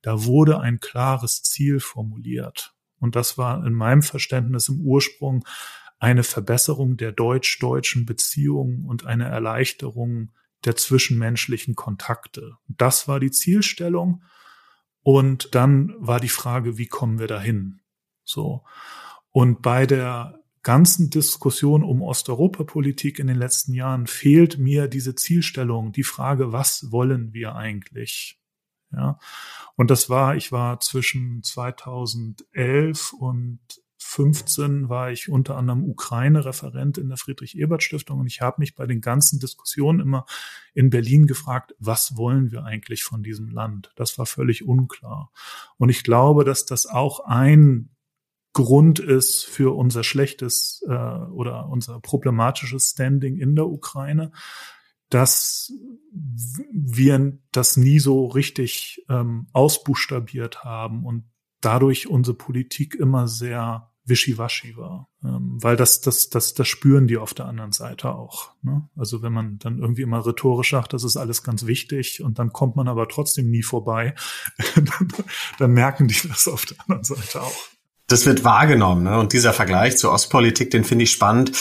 [0.00, 2.74] da wurde ein klares Ziel formuliert.
[2.98, 5.44] Und das war in meinem Verständnis im Ursprung
[5.98, 10.30] eine Verbesserung der deutsch-deutschen Beziehungen und eine Erleichterung
[10.64, 12.56] der zwischenmenschlichen Kontakte.
[12.66, 14.22] Das war die Zielstellung.
[15.02, 17.80] Und dann war die Frage, wie kommen wir dahin?
[18.24, 18.64] So.
[19.30, 25.92] Und bei der ganzen Diskussion um Osteuropapolitik in den letzten Jahren fehlt mir diese Zielstellung,
[25.92, 28.38] die Frage, was wollen wir eigentlich?
[28.92, 29.18] Ja.
[29.76, 33.60] Und das war, ich war zwischen 2011 und
[33.98, 39.00] 15 war ich unter anderem Ukraine-Referent in der Friedrich-Ebert-Stiftung und ich habe mich bei den
[39.00, 40.24] ganzen Diskussionen immer
[40.72, 43.92] in Berlin gefragt, was wollen wir eigentlich von diesem Land?
[43.96, 45.32] Das war völlig unklar.
[45.76, 47.90] Und ich glaube, dass das auch ein
[48.52, 54.32] Grund ist für unser schlechtes äh, oder unser problematisches Standing in der Ukraine,
[55.10, 55.72] dass
[56.72, 61.24] wir das nie so richtig ähm, ausbuchstabiert haben und
[61.60, 65.08] dadurch unsere Politik immer sehr wischiwaschi war.
[65.24, 68.50] Ähm, weil das, das, das, das spüren die auf der anderen Seite auch.
[68.62, 68.88] Ne?
[68.96, 72.52] Also wenn man dann irgendwie immer rhetorisch sagt, das ist alles ganz wichtig und dann
[72.52, 74.14] kommt man aber trotzdem nie vorbei,
[74.74, 75.08] dann,
[75.58, 77.68] dann merken die das auf der anderen Seite auch.
[78.10, 79.02] Das wird wahrgenommen.
[79.02, 79.18] Ne?
[79.18, 81.52] Und dieser Vergleich zur Ostpolitik, den finde ich spannend.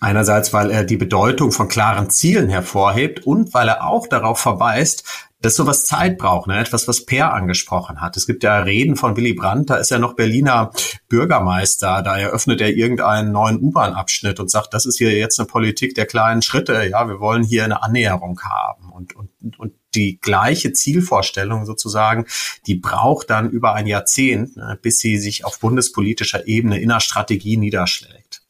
[0.00, 5.28] Einerseits, weil er die Bedeutung von klaren Zielen hervorhebt und weil er auch darauf verweist,
[5.42, 6.58] dass sowas Zeit braucht, ne?
[6.58, 8.16] etwas, was Per angesprochen hat.
[8.16, 10.70] Es gibt ja Reden von Willy Brandt, da ist er noch Berliner
[11.08, 15.94] Bürgermeister, da eröffnet er irgendeinen neuen U-Bahn-Abschnitt und sagt, das ist hier jetzt eine Politik
[15.94, 20.72] der kleinen Schritte, ja, wir wollen hier eine Annäherung haben und, und, und die gleiche
[20.72, 22.26] Zielvorstellung sozusagen,
[22.66, 27.00] die braucht dann über ein Jahrzehnt, ne, bis sie sich auf bundespolitischer Ebene in der
[27.00, 28.42] Strategie niederschlägt.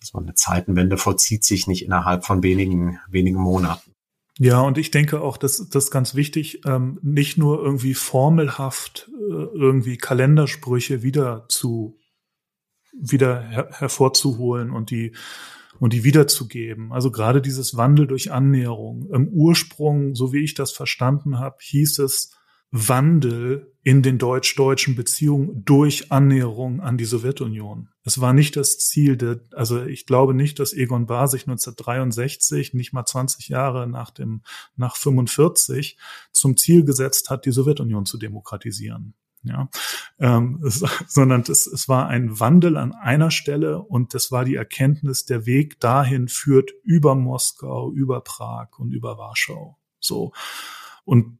[0.00, 3.91] So eine Zeitenwende vollzieht sich nicht innerhalb von wenigen, wenigen Monaten.
[4.38, 9.32] Ja, und ich denke auch, dass das ganz wichtig, ähm, nicht nur irgendwie formelhaft äh,
[9.54, 11.98] irgendwie Kalendersprüche wieder zu
[12.94, 15.14] wieder her hervorzuholen und die
[15.78, 16.92] und die wiederzugeben.
[16.92, 19.10] Also gerade dieses Wandel durch Annäherung.
[19.12, 22.36] Im Ursprung, so wie ich das verstanden habe, hieß es
[22.70, 27.91] Wandel in den deutsch-deutschen Beziehungen durch Annäherung an die Sowjetunion.
[28.04, 32.74] Es war nicht das Ziel, der, also ich glaube nicht, dass Egon Bahr sich 1963,
[32.74, 34.42] nicht mal 20 Jahre nach dem,
[34.76, 35.96] nach 45,
[36.32, 39.14] zum Ziel gesetzt hat, die Sowjetunion zu demokratisieren.
[39.44, 39.68] Ja,
[40.20, 44.54] ähm, es, sondern es, es war ein Wandel an einer Stelle und das war die
[44.54, 49.78] Erkenntnis, der Weg dahin führt über Moskau, über Prag und über Warschau.
[50.00, 50.32] So.
[51.04, 51.38] Und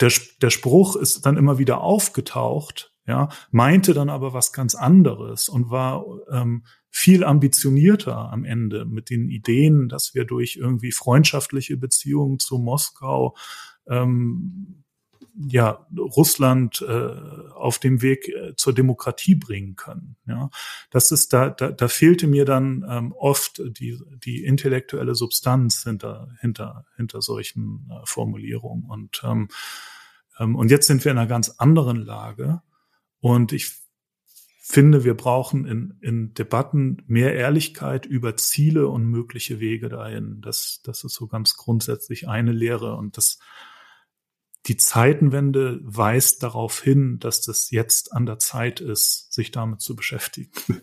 [0.00, 5.48] der, der Spruch ist dann immer wieder aufgetaucht, ja, meinte dann aber was ganz anderes
[5.48, 11.76] und war ähm, viel ambitionierter am Ende mit den Ideen, dass wir durch irgendwie freundschaftliche
[11.76, 13.34] Beziehungen zu Moskau
[13.88, 14.84] ähm,
[15.34, 17.16] ja Russland äh,
[17.54, 20.16] auf dem Weg äh, zur Demokratie bringen können.
[20.26, 20.50] Ja,
[20.90, 26.28] das ist da da, da fehlte mir dann ähm, oft die die intellektuelle Substanz hinter
[26.40, 29.48] hinter hinter solchen äh, Formulierungen und ähm,
[30.38, 32.62] ähm, und jetzt sind wir in einer ganz anderen Lage.
[33.22, 33.72] Und ich
[34.60, 40.40] finde, wir brauchen in, in Debatten mehr Ehrlichkeit über Ziele und mögliche Wege dahin.
[40.40, 42.96] Das, das ist so ganz grundsätzlich eine Lehre.
[42.96, 43.38] Und das,
[44.66, 49.96] die Zeitenwende weist darauf hin, dass das jetzt an der Zeit ist, sich damit zu
[49.96, 50.50] beschäftigen.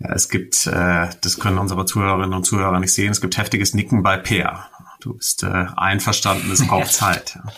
[0.00, 3.74] Ja, es gibt, äh, das können unsere Zuhörerinnen und Zuhörer nicht sehen, es gibt heftiges
[3.74, 4.68] Nicken bei Peer.
[5.00, 7.34] Du bist äh, einverstanden, es braucht Zeit.
[7.34, 7.52] Ja.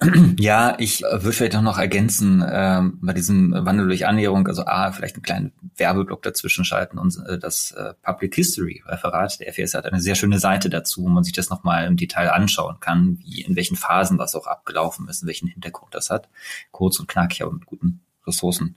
[0.38, 4.92] Ja, ich würde vielleicht auch noch ergänzen ähm, bei diesem Wandel durch Annäherung, also A,
[4.92, 9.74] vielleicht einen kleinen Werbeblock dazwischen schalten und äh, das äh, Public History Referat der FES
[9.74, 13.18] hat eine sehr schöne Seite dazu, wo man sich das nochmal im Detail anschauen kann,
[13.24, 16.28] wie in welchen Phasen das auch abgelaufen ist, in welchen Hintergrund das hat.
[16.70, 18.76] Kurz und knackig, aber mit guten Ressourcen.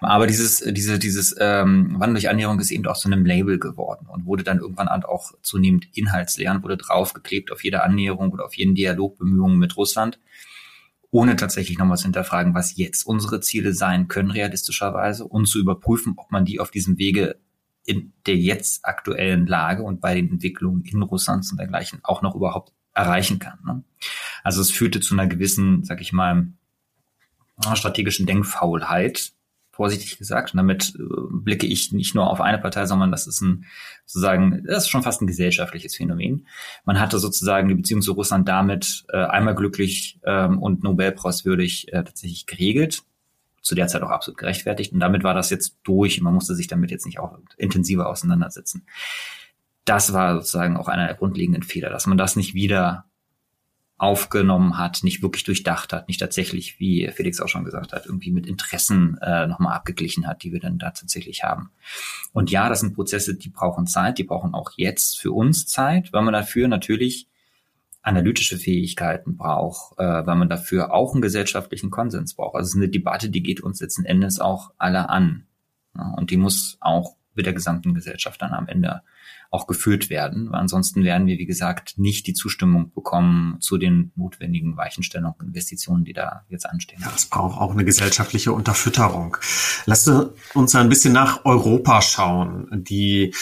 [0.00, 4.06] Aber dieses, diese, dieses ähm, Wandel durch Annäherung ist eben auch zu einem Label geworden
[4.06, 8.54] und wurde dann irgendwann auch zunehmend inhaltsleer und wurde draufgeklebt auf jede Annäherung oder auf
[8.54, 10.18] jeden Dialogbemühungen mit Russland,
[11.10, 16.14] ohne tatsächlich nochmal zu hinterfragen, was jetzt unsere Ziele sein können, realistischerweise, und zu überprüfen,
[16.16, 17.36] ob man die auf diesem Wege
[17.84, 22.34] in der jetzt aktuellen Lage und bei den Entwicklungen in Russland und dergleichen auch noch
[22.34, 23.58] überhaupt erreichen kann.
[23.64, 23.84] Ne?
[24.44, 26.46] Also es führte zu einer gewissen, sag ich mal,
[27.76, 29.32] strategischen Denkfaulheit,
[29.72, 30.52] vorsichtig gesagt.
[30.52, 33.64] Und damit äh, blicke ich nicht nur auf eine Partei, sondern das ist ein
[34.04, 36.46] sozusagen, das ist schon fast ein gesellschaftliches Phänomen.
[36.84, 42.04] Man hatte sozusagen die Beziehung zu Russland damit äh, einmal glücklich ähm, und Nobelpreiswürdig äh,
[42.04, 43.02] tatsächlich geregelt.
[43.62, 44.92] Zu der Zeit auch absolut gerechtfertigt.
[44.92, 46.20] Und damit war das jetzt durch.
[46.20, 48.86] Man musste sich damit jetzt nicht auch intensiver auseinandersetzen.
[49.84, 53.06] Das war sozusagen auch einer der grundlegenden Fehler, dass man das nicht wieder
[54.02, 58.32] aufgenommen hat, nicht wirklich durchdacht hat, nicht tatsächlich, wie Felix auch schon gesagt hat, irgendwie
[58.32, 61.70] mit Interessen äh, nochmal abgeglichen hat, die wir dann da tatsächlich haben.
[62.32, 66.12] Und ja, das sind Prozesse, die brauchen Zeit, die brauchen auch jetzt für uns Zeit,
[66.12, 67.28] weil man dafür natürlich
[68.02, 72.56] analytische Fähigkeiten braucht, äh, weil man dafür auch einen gesellschaftlichen Konsens braucht.
[72.56, 75.46] Also es ist eine Debatte, die geht uns letzten Endes auch alle an.
[75.96, 79.02] Ja, und die muss auch mit der gesamten Gesellschaft dann am Ende
[79.52, 80.50] auch geführt werden.
[80.50, 85.48] Weil ansonsten werden wir, wie gesagt, nicht die Zustimmung bekommen zu den notwendigen Weichenstellungen und
[85.48, 87.00] Investitionen, die da jetzt anstehen.
[87.02, 89.36] Ja, es braucht auch eine gesellschaftliche Unterfütterung.
[89.84, 90.10] Lass
[90.54, 92.66] uns ein bisschen nach Europa schauen.
[92.72, 93.32] Die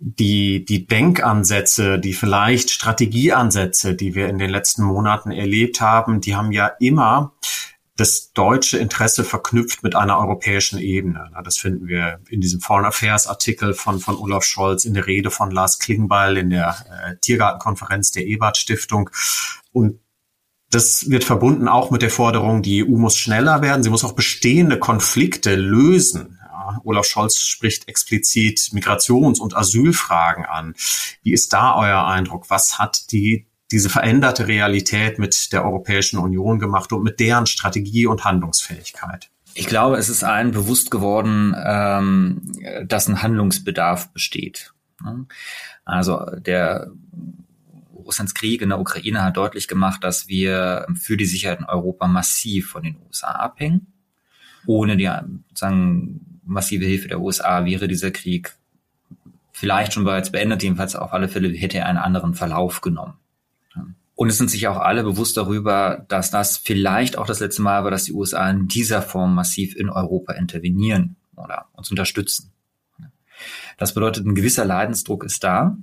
[0.00, 6.34] die, die Denkansätze, die vielleicht Strategieansätze, die wir in den letzten Monaten erlebt haben, die
[6.34, 7.32] haben ja immer
[7.96, 11.30] das deutsche Interesse verknüpft mit einer europäischen Ebene.
[11.44, 15.30] Das finden wir in diesem Foreign Affairs Artikel von, von Olaf Scholz, in der Rede
[15.30, 19.10] von Lars Klingbeil, in der äh, Tiergartenkonferenz der Ebert Stiftung.
[19.70, 20.00] Und
[20.70, 23.84] das wird verbunden auch mit der Forderung, die EU muss schneller werden.
[23.84, 26.40] Sie muss auch bestehende Konflikte lösen.
[26.50, 30.74] Ja, Olaf Scholz spricht explizit Migrations- und Asylfragen an.
[31.22, 32.50] Wie ist da euer Eindruck?
[32.50, 38.06] Was hat die diese veränderte Realität mit der Europäischen Union gemacht und mit deren Strategie
[38.06, 39.30] und Handlungsfähigkeit?
[39.52, 42.42] Ich glaube, es ist allen bewusst geworden, ähm,
[42.86, 44.72] dass ein Handlungsbedarf besteht.
[45.84, 46.92] Also der
[47.92, 52.06] Russlands Krieg in der Ukraine hat deutlich gemacht, dass wir für die Sicherheit in Europa
[52.06, 53.92] massiv von den USA abhängen.
[54.66, 55.10] Ohne die
[55.48, 58.56] sozusagen massive Hilfe der USA wäre dieser Krieg
[59.50, 63.14] vielleicht schon bereits beendet, jedenfalls auf alle Fälle hätte er einen anderen Verlauf genommen.
[64.16, 67.82] Und es sind sich auch alle bewusst darüber, dass das vielleicht auch das letzte Mal
[67.82, 72.52] war, dass die USA in dieser Form massiv in Europa intervenieren oder uns unterstützen.
[73.76, 75.76] Das bedeutet, ein gewisser Leidensdruck ist da.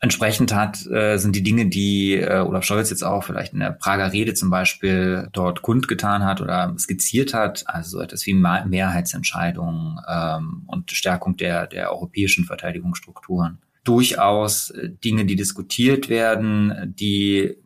[0.00, 3.70] Entsprechend hat, äh, sind die Dinge, die äh, Olaf Scholz jetzt auch vielleicht in der
[3.70, 10.00] Prager Rede zum Beispiel dort kundgetan hat oder skizziert hat, also so etwas wie Mehrheitsentscheidungen
[10.06, 17.56] ähm, und Stärkung der, der europäischen Verteidigungsstrukturen durchaus äh, Dinge, die diskutiert werden, die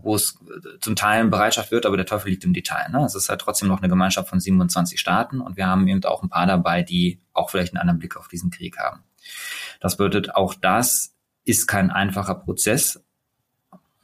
[0.00, 2.88] wo es äh, zum Teil Bereitschaft wird, aber der Teufel liegt im Detail.
[2.90, 3.04] Ne?
[3.04, 6.22] Es ist halt trotzdem noch eine Gemeinschaft von 27 Staaten und wir haben eben auch
[6.22, 9.02] ein paar dabei, die auch vielleicht einen anderen Blick auf diesen Krieg haben.
[9.80, 11.14] Das bedeutet, auch das
[11.44, 13.04] ist kein einfacher Prozess,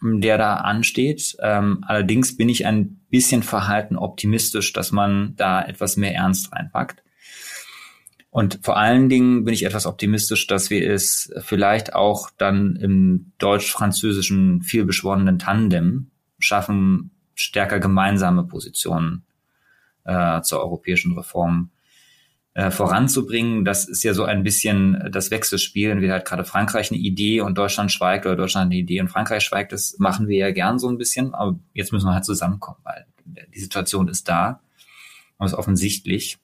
[0.03, 1.37] der da ansteht.
[1.41, 7.04] Ähm, allerdings bin ich ein bisschen verhalten optimistisch, dass man da etwas mehr Ernst reinpackt.
[8.35, 13.31] Und vor allen Dingen bin ich etwas optimistisch, dass wir es vielleicht auch dann im
[13.39, 16.11] deutsch-französischen vielbeschworenen Tandem
[16.41, 19.23] schaffen, stärker gemeinsame Positionen
[20.03, 21.71] äh, zur europäischen Reform
[22.55, 23.65] äh, voranzubringen.
[23.65, 25.91] Das ist ja so ein bisschen das Wechselspiel.
[25.91, 29.45] Entweder hat gerade Frankreich eine Idee und Deutschland schweigt oder Deutschland eine Idee und Frankreich
[29.45, 29.71] schweigt.
[29.71, 31.35] Das machen wir ja gern so ein bisschen.
[31.35, 33.07] Aber jetzt müssen wir halt zusammenkommen, weil
[33.55, 34.61] die Situation ist da
[35.39, 36.39] und ist offensichtlich.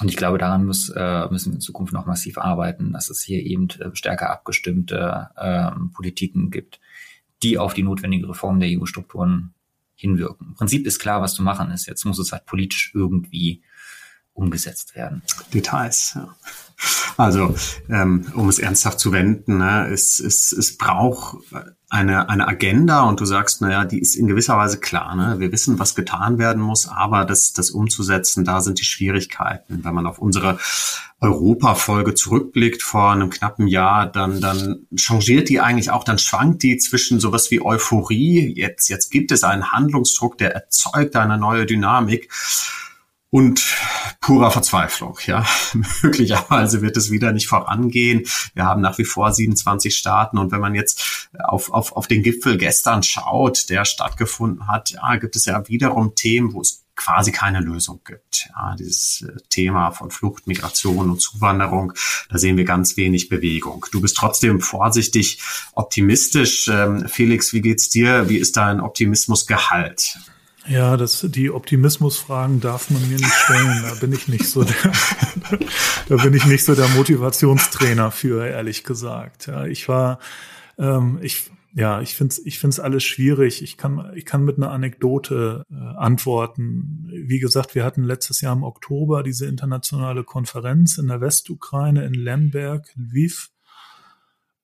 [0.00, 3.22] Und ich glaube, daran muss, äh, müssen wir in Zukunft noch massiv arbeiten, dass es
[3.22, 6.80] hier eben äh, stärker abgestimmte äh, Politiken gibt,
[7.42, 9.54] die auf die notwendige Reform der EU-Strukturen
[9.94, 10.48] hinwirken.
[10.48, 11.86] Im Prinzip ist klar, was zu machen ist.
[11.86, 13.62] Jetzt muss es halt politisch irgendwie
[14.32, 15.22] umgesetzt werden.
[15.52, 16.34] Details, ja.
[17.16, 17.54] Also,
[17.90, 21.38] ähm, um es ernsthaft zu wenden, ne, es, es, es braucht
[21.90, 25.16] eine, eine Agenda und du sagst, naja, die ist in gewisser Weise klar.
[25.16, 25.40] Ne?
[25.40, 29.84] Wir wissen, was getan werden muss, aber das, das umzusetzen, da sind die Schwierigkeiten.
[29.84, 30.58] Wenn man auf unsere
[31.20, 36.76] Europa-Folge zurückblickt vor einem knappen Jahr, dann, dann changiert die eigentlich auch, dann schwankt die
[36.76, 42.30] zwischen sowas wie Euphorie, jetzt, jetzt gibt es einen Handlungsdruck, der erzeugt eine neue Dynamik
[43.30, 43.76] und
[44.20, 45.18] purer Verzweiflung.
[45.26, 45.46] Ja,
[46.02, 48.24] möglicherweise wird es wieder nicht vorangehen.
[48.54, 52.22] Wir haben nach wie vor 27 Staaten und wenn man jetzt auf, auf, auf den
[52.22, 57.30] Gipfel gestern schaut, der stattgefunden hat, ja, gibt es ja wiederum Themen, wo es quasi
[57.30, 58.48] keine Lösung gibt.
[58.48, 61.92] Ja, dieses äh, Thema von Flucht, Migration und Zuwanderung,
[62.28, 63.86] da sehen wir ganz wenig Bewegung.
[63.92, 65.40] Du bist trotzdem vorsichtig
[65.74, 66.66] optimistisch.
[66.66, 68.28] Ähm, Felix, wie geht's dir?
[68.28, 70.18] Wie ist dein Optimismusgehalt?
[70.68, 73.82] Ja, das, die Optimismusfragen darf man mir nicht stellen.
[73.82, 74.76] Da bin ich nicht so der,
[76.08, 79.46] da bin ich nicht so der Motivationstrainer für, ehrlich gesagt.
[79.46, 80.18] Ja, ich war,
[80.78, 83.62] ähm, ich, ja, ich finde es ich find's alles schwierig.
[83.62, 87.08] Ich kann, ich kann mit einer Anekdote äh, antworten.
[87.12, 92.12] Wie gesagt, wir hatten letztes Jahr im Oktober diese internationale Konferenz in der Westukraine in
[92.12, 93.48] Lemberg, Lviv.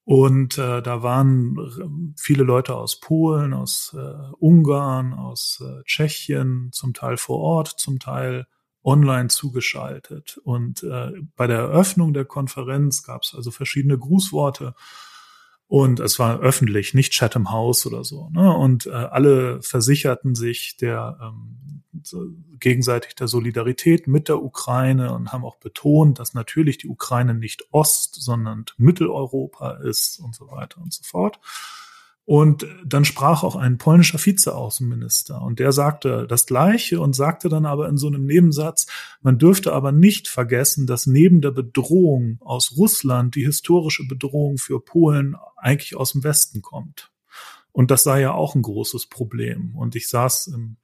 [0.05, 6.93] Und äh, da waren viele Leute aus Polen, aus äh, Ungarn, aus äh, Tschechien, zum
[6.93, 8.47] Teil vor Ort, zum Teil
[8.83, 10.39] online zugeschaltet.
[10.45, 14.75] Und äh, bei der Eröffnung der Konferenz gab es also verschiedene Grußworte
[15.67, 18.29] und es war öffentlich, nicht Chatham House oder so.
[18.31, 18.55] Ne?
[18.55, 21.83] Und äh, alle versicherten sich der ähm,
[22.61, 27.67] gegenseitig der Solidarität mit der Ukraine und haben auch betont, dass natürlich die Ukraine nicht
[27.71, 31.39] Ost, sondern Mitteleuropa ist und so weiter und so fort.
[32.27, 37.67] Und dann sprach auch ein polnischer Vizeaußenminister und der sagte das Gleiche und sagte dann
[37.67, 38.87] aber in so einem Nebensatz,
[39.21, 44.81] man dürfte aber nicht vergessen, dass neben der Bedrohung aus Russland die historische Bedrohung für
[44.81, 47.13] Polen eigentlich aus dem Westen kommt.
[47.73, 49.75] Und das sei ja auch ein großes Problem.
[49.75, 50.79] Und ich saß im,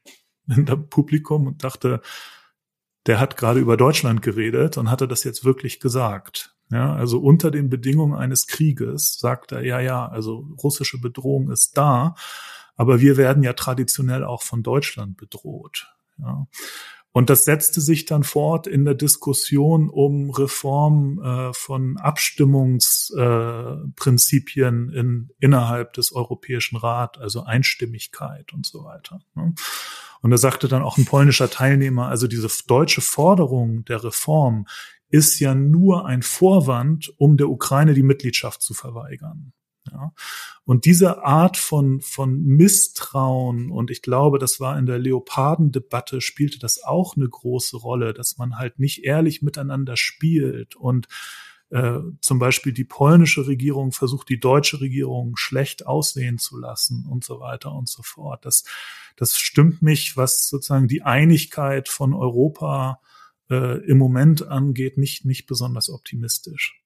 [0.46, 2.02] in dem Publikum und dachte,
[3.06, 6.54] der hat gerade über Deutschland geredet und hatte das jetzt wirklich gesagt.
[6.70, 11.76] Ja, also unter den Bedingungen eines Krieges sagt er, ja, ja, also russische Bedrohung ist
[11.76, 12.14] da,
[12.76, 15.92] aber wir werden ja traditionell auch von Deutschland bedroht.
[16.18, 16.46] Ja.
[17.12, 25.00] Und das setzte sich dann fort in der Diskussion um Reform äh, von Abstimmungsprinzipien äh,
[25.00, 29.18] in, innerhalb des Europäischen Rat, also Einstimmigkeit und so weiter.
[29.34, 29.54] Ne?
[30.22, 34.68] Und da sagte dann auch ein polnischer Teilnehmer, also diese deutsche Forderung der Reform
[35.10, 39.52] ist ja nur ein Vorwand, um der Ukraine die Mitgliedschaft zu verweigern.
[39.90, 40.12] Ja.
[40.64, 46.58] Und diese Art von, von Misstrauen, und ich glaube, das war in der Leopardendebatte, spielte
[46.58, 51.08] das auch eine große Rolle, dass man halt nicht ehrlich miteinander spielt und
[51.70, 57.24] äh, zum Beispiel die polnische Regierung versucht, die deutsche Regierung schlecht aussehen zu lassen und
[57.24, 58.44] so weiter und so fort.
[58.44, 58.64] Das,
[59.16, 63.00] das stimmt mich, was sozusagen die Einigkeit von Europa
[63.50, 66.79] äh, im Moment angeht, nicht, nicht besonders optimistisch.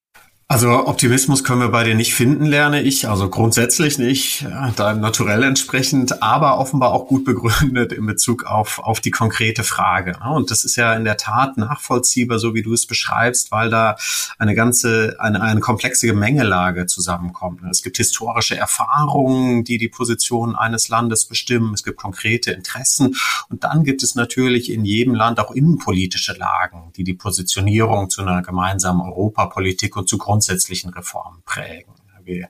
[0.47, 3.09] Also Optimismus können wir bei dir nicht finden, lerne ich.
[3.09, 9.01] Also grundsätzlich nicht, deinem Naturell entsprechend, aber offenbar auch gut begründet in Bezug auf, auf
[9.01, 10.18] die konkrete Frage.
[10.34, 13.97] Und das ist ja in der Tat nachvollziehbar, so wie du es beschreibst, weil da
[14.38, 17.62] eine ganze, eine, eine komplexe Gemengelage zusammenkommt.
[17.70, 21.72] Es gibt historische Erfahrungen, die die Position eines Landes bestimmen.
[21.72, 23.16] Es gibt konkrete Interessen.
[23.49, 28.20] Und dann gibt es natürlich in jedem Land auch innenpolitische Lagen, die die Positionierung zu
[28.20, 31.93] einer gemeinsamen Europapolitik und zu grundsätzlichen Reformen prägen.
[32.24, 32.49] Wir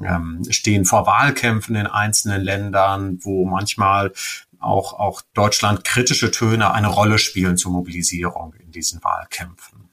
[0.00, 4.12] ähm, stehen vor Wahlkämpfen in einzelnen Ländern, wo manchmal
[4.60, 9.88] auch, auch Deutschland kritische Töne eine Rolle spielen zur Mobilisierung in diesen Wahlkämpfen.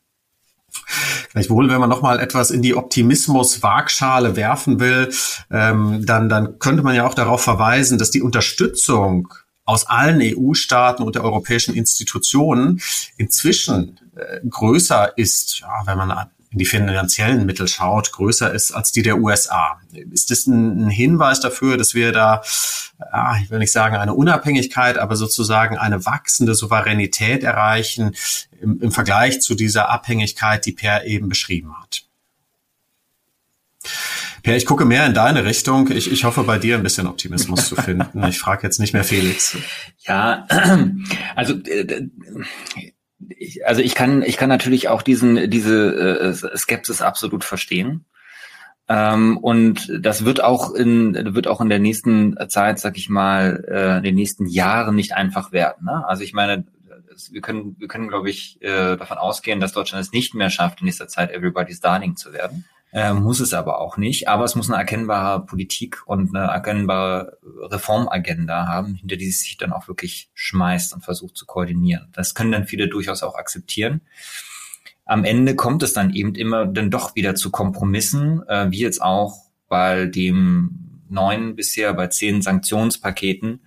[1.29, 5.11] Vielleicht wohl, wenn man noch mal etwas in die Optimismus-Waagschale werfen will,
[5.49, 9.33] ähm, dann, dann könnte man ja auch darauf verweisen, dass die Unterstützung
[9.65, 12.81] aus allen EU-Staaten und der europäischen Institutionen
[13.17, 16.11] inzwischen äh, größer ist, ja, wenn man
[16.53, 19.81] in die finanziellen Mittel schaut, größer ist als die der USA.
[20.11, 22.43] Ist das ein, Hinweis dafür, dass wir da,
[23.41, 28.15] ich will nicht sagen eine Unabhängigkeit, aber sozusagen eine wachsende Souveränität erreichen
[28.61, 32.03] im, im Vergleich zu dieser Abhängigkeit, die Per eben beschrieben hat?
[34.43, 35.89] Per, ich gucke mehr in deine Richtung.
[35.89, 38.23] Ich, ich hoffe, bei dir ein bisschen Optimismus zu finden.
[38.25, 39.57] Ich frage jetzt nicht mehr Felix.
[40.05, 40.45] Ja,
[41.35, 42.09] also äh,
[43.29, 48.05] ich, also ich kann, ich kann natürlich auch diesen, diese äh, Skepsis absolut verstehen.
[48.89, 53.63] Ähm, und das wird auch in, wird auch in der nächsten Zeit, sag ich mal,
[53.67, 55.85] äh, in den nächsten Jahren nicht einfach werden.
[55.85, 56.03] Ne?
[56.07, 56.65] Also ich meine,
[57.31, 60.81] wir können, wir können, glaube ich, äh, davon ausgehen, dass Deutschland es nicht mehr schafft,
[60.81, 62.65] in nächster Zeit Everybody's Darling zu werden.
[62.93, 64.27] Äh, muss es aber auch nicht.
[64.27, 69.73] Aber es muss eine erkennbare Politik und eine erkennbare Reformagenda haben, hinter die sich dann
[69.73, 72.09] auch wirklich schmeißt und versucht zu koordinieren.
[72.13, 74.01] Das können dann viele durchaus auch akzeptieren.
[75.05, 79.01] Am Ende kommt es dann eben immer dann doch wieder zu Kompromissen, äh, wie jetzt
[79.01, 83.61] auch bei dem neun bisher, bei zehn Sanktionspaketen,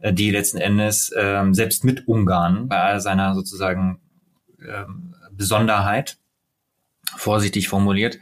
[0.00, 4.00] äh, die letzten Endes äh, selbst mit Ungarn bei all seiner sozusagen
[4.60, 4.84] äh,
[5.30, 6.18] Besonderheit,
[7.16, 8.18] vorsichtig formuliert,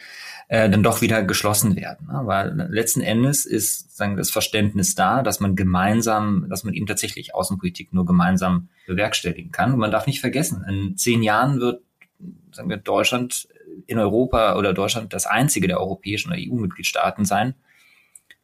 [0.49, 2.07] äh, dann doch wieder geschlossen werden.
[2.07, 2.21] Ne?
[2.25, 7.35] Weil letzten Endes ist sagen, das Verständnis da, dass man gemeinsam, dass man eben tatsächlich
[7.35, 9.73] Außenpolitik nur gemeinsam bewerkstelligen kann.
[9.73, 11.83] Und man darf nicht vergessen, in zehn Jahren wird
[12.53, 13.49] sagen wir, Deutschland
[13.87, 17.55] in Europa oder Deutschland das einzige der europäischen oder EU-Mitgliedstaaten sein,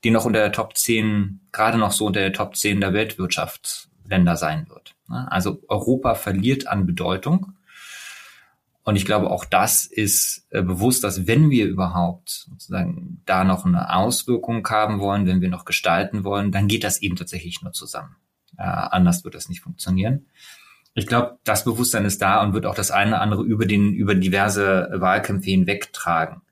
[0.04, 4.36] die noch unter der Top 10, gerade noch so unter der Top 10 der Weltwirtschaftsländer
[4.36, 4.94] sein wird.
[5.08, 5.26] Ne?
[5.30, 7.54] Also Europa verliert an Bedeutung
[8.84, 13.64] und ich glaube, auch das ist äh, bewusst, dass wenn wir überhaupt sozusagen da noch
[13.64, 17.72] eine Auswirkung haben wollen, wenn wir noch gestalten wollen, dann geht das eben tatsächlich nur
[17.72, 18.16] zusammen.
[18.58, 20.26] Äh, anders wird das nicht funktionieren.
[20.94, 23.94] Ich glaube, das Bewusstsein ist da und wird auch das eine oder andere über den,
[23.94, 26.42] über diverse Wahlkämpfe hinwegtragen.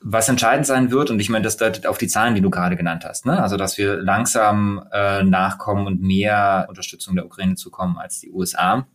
[0.00, 2.76] Was entscheidend sein wird, und ich meine, das deutet auf die Zahlen, die du gerade
[2.76, 3.42] genannt hast, ne?
[3.42, 8.86] also dass wir langsam äh, nachkommen und mehr Unterstützung der Ukraine zukommen als die USA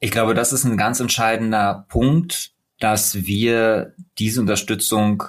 [0.00, 5.24] ich glaube, das ist ein ganz entscheidender Punkt, dass wir diese Unterstützung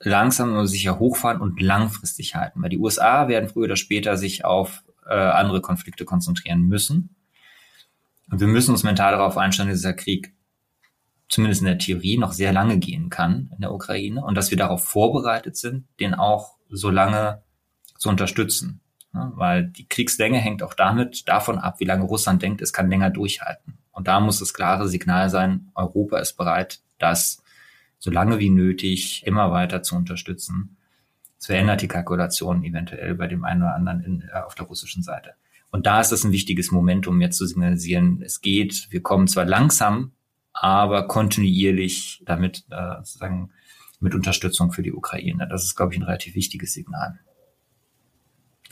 [0.00, 2.62] langsam und sicher hochfahren und langfristig halten.
[2.62, 7.14] Weil die USA werden früher oder später sich auf äh, andere Konflikte konzentrieren müssen.
[8.30, 10.34] Und wir müssen uns mental darauf einstellen, dass dieser Krieg
[11.28, 14.58] zumindest in der Theorie noch sehr lange gehen kann in der Ukraine und dass wir
[14.58, 17.42] darauf vorbereitet sind, den auch so lange
[17.98, 18.80] zu unterstützen.
[19.14, 22.90] Ja, weil die Kriegslänge hängt auch damit davon ab, wie lange Russland denkt, es kann
[22.90, 23.78] länger durchhalten.
[23.94, 27.42] Und da muss das klare Signal sein, Europa ist bereit, das
[27.98, 30.76] so lange wie nötig immer weiter zu unterstützen.
[31.38, 35.02] Es verändert die Kalkulation eventuell bei dem einen oder anderen in, äh, auf der russischen
[35.02, 35.34] Seite.
[35.70, 39.26] Und da ist es ein wichtiges Moment, um jetzt zu signalisieren, es geht, wir kommen
[39.26, 40.12] zwar langsam,
[40.52, 43.50] aber kontinuierlich damit äh, sozusagen
[44.00, 45.48] mit Unterstützung für die Ukraine.
[45.48, 47.18] Das ist, glaube ich, ein relativ wichtiges Signal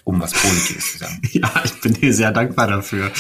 [0.05, 1.21] um was Positives zu sagen.
[1.33, 3.11] Ja, ich bin dir sehr dankbar dafür.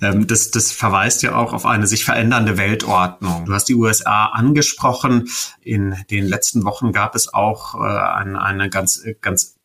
[0.00, 3.46] Ähm, das, das verweist ja auch auf eine sich verändernde Weltordnung.
[3.46, 5.28] Du hast die USA angesprochen.
[5.60, 9.56] In den letzten Wochen gab es auch äh, eine, eine ganz, ganz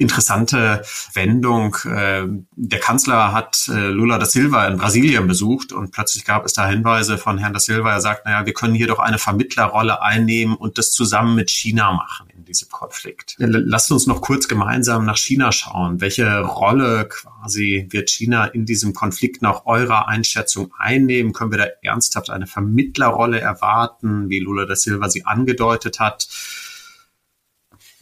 [0.00, 0.82] interessante
[1.12, 1.76] Wendung.
[1.84, 2.24] Äh,
[2.56, 6.66] der Kanzler hat äh, Lula da Silva in Brasilien besucht und plötzlich gab es da
[6.66, 7.92] Hinweise von Herrn da Silva.
[7.92, 11.92] Er sagt, naja, wir können hier doch eine Vermittlerrolle einnehmen und das zusammen mit China
[11.92, 13.36] machen in diesem Konflikt.
[13.38, 16.00] Lasst uns noch kurz gemeinsam nach China schauen.
[16.00, 21.34] Welche Rolle quasi wird China in diesem Konflikt nach eurer Einschätzung einnehmen?
[21.34, 26.26] Können wir da ernsthaft eine Vermittlerrolle erwarten, wie Lula da Silva sie angedeutet hat?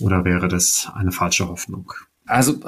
[0.00, 1.92] Oder wäre das eine falsche Hoffnung?
[2.26, 2.60] Also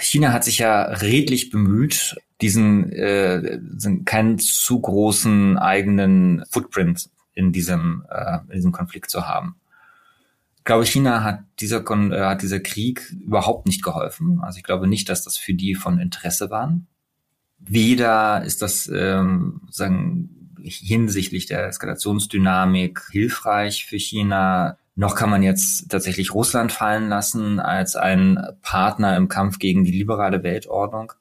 [0.00, 3.58] China hat sich ja redlich bemüht, diesen äh,
[4.04, 9.56] keinen zu großen eigenen Footprint in diesem äh, in diesem Konflikt zu haben.
[10.58, 14.40] Ich glaube, China hat dieser Kon äh, hat dieser Krieg überhaupt nicht geholfen.
[14.40, 16.86] Also ich glaube nicht, dass das für die von Interesse waren.
[17.58, 25.90] Weder ist das ähm, sagen hinsichtlich der Eskalationsdynamik hilfreich für China, noch kann man jetzt
[25.90, 31.12] tatsächlich Russland fallen lassen als ein Partner im Kampf gegen die liberale Weltordnung.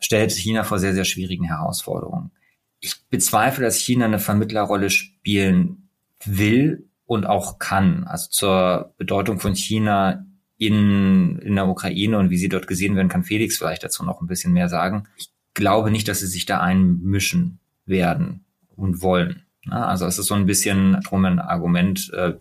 [0.00, 2.32] Stellt China vor sehr, sehr schwierigen Herausforderungen.
[2.80, 5.90] Ich bezweifle, dass China eine Vermittlerrolle spielen
[6.24, 8.02] will und auch kann.
[8.02, 10.26] Also zur Bedeutung von China
[10.58, 14.20] in, in der Ukraine und wie sie dort gesehen werden, kann Felix vielleicht dazu noch
[14.20, 15.06] ein bisschen mehr sagen.
[15.16, 19.44] Ich glaube nicht, dass sie sich da einmischen werden und wollen.
[19.70, 22.32] Also es ist so ein bisschen drum ein Argument, äh,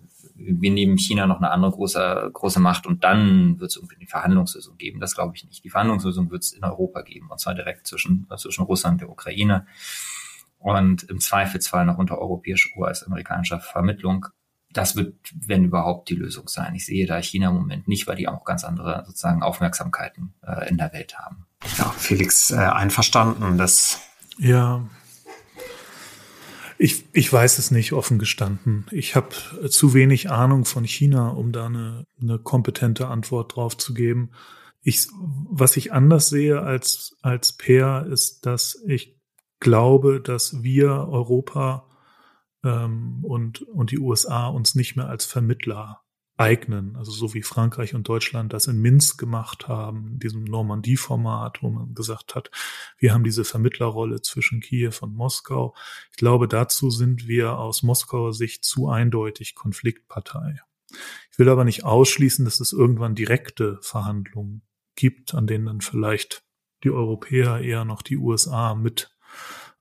[0.45, 4.07] wir nehmen China noch eine andere große, große Macht und dann wird es irgendwie eine
[4.07, 4.99] Verhandlungslösung geben.
[4.99, 5.63] Das glaube ich nicht.
[5.63, 9.09] Die Verhandlungslösung wird es in Europa geben, und zwar direkt zwischen, zwischen Russland und der
[9.09, 9.65] Ukraine
[10.61, 14.27] und im Zweifelsfall noch unter europäischer, US-amerikanischer Vermittlung.
[14.71, 16.75] Das wird, wenn überhaupt, die Lösung sein.
[16.75, 20.69] Ich sehe da China im Moment nicht, weil die auch ganz andere sozusagen Aufmerksamkeiten äh,
[20.69, 21.45] in der Welt haben.
[21.77, 23.99] Ja, Felix, äh, einverstanden, dass
[24.37, 24.81] ja,
[26.81, 28.87] ich, ich weiß es nicht, offen gestanden.
[28.89, 29.29] Ich habe
[29.69, 34.31] zu wenig Ahnung von China, um da eine, eine kompetente Antwort drauf zu geben.
[34.81, 39.15] Ich, was ich anders sehe als, als Peer, ist, dass ich
[39.59, 41.87] glaube, dass wir Europa
[42.63, 46.00] ähm, und, und die USA uns nicht mehr als Vermittler
[46.41, 51.69] eignen, also so wie Frankreich und Deutschland das in Minsk gemacht haben, diesem Normandie-Format, wo
[51.69, 52.49] man gesagt hat,
[52.97, 55.75] wir haben diese Vermittlerrolle zwischen Kiew und Moskau.
[56.11, 60.59] Ich glaube, dazu sind wir aus Moskauer Sicht zu eindeutig Konfliktpartei.
[61.31, 64.63] Ich will aber nicht ausschließen, dass es irgendwann direkte Verhandlungen
[64.95, 66.43] gibt, an denen dann vielleicht
[66.83, 69.15] die Europäer eher noch die USA mit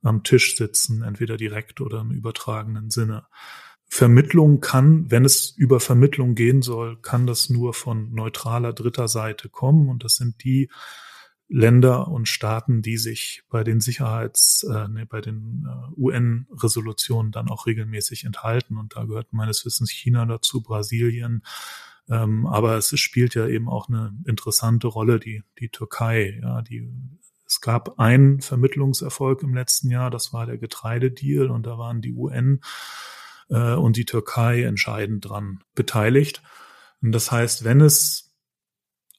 [0.03, 3.27] am Tisch sitzen, entweder direkt oder im übertragenen Sinne.
[3.93, 9.49] Vermittlung kann, wenn es über Vermittlung gehen soll, kann das nur von neutraler dritter Seite
[9.49, 9.89] kommen.
[9.89, 10.71] Und das sind die
[11.49, 17.49] Länder und Staaten, die sich bei den Sicherheits, äh, nee, bei den äh, UN-Resolutionen dann
[17.49, 18.79] auch regelmäßig enthalten.
[18.79, 21.43] Und da gehört meines Wissens China dazu, Brasilien.
[22.09, 26.89] Ähm, aber es spielt ja eben auch eine interessante Rolle, die, die Türkei, ja, die
[27.45, 32.13] es gab einen Vermittlungserfolg im letzten Jahr, das war der Getreidedeal und da waren die
[32.13, 32.61] UN
[33.51, 36.43] äh, und die Türkei entscheidend dran beteiligt.
[37.03, 38.35] Und das heißt, wenn es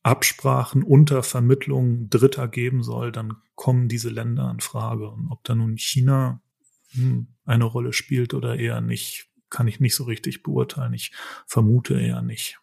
[0.04, 5.10] Absprachen unter Vermittlung Dritter geben soll, dann kommen diese Länder in Frage.
[5.10, 6.42] Und ob da nun China
[6.92, 10.94] hm, eine Rolle spielt oder eher nicht, kann ich nicht so richtig beurteilen.
[10.94, 11.12] Ich
[11.46, 12.58] vermute eher nicht.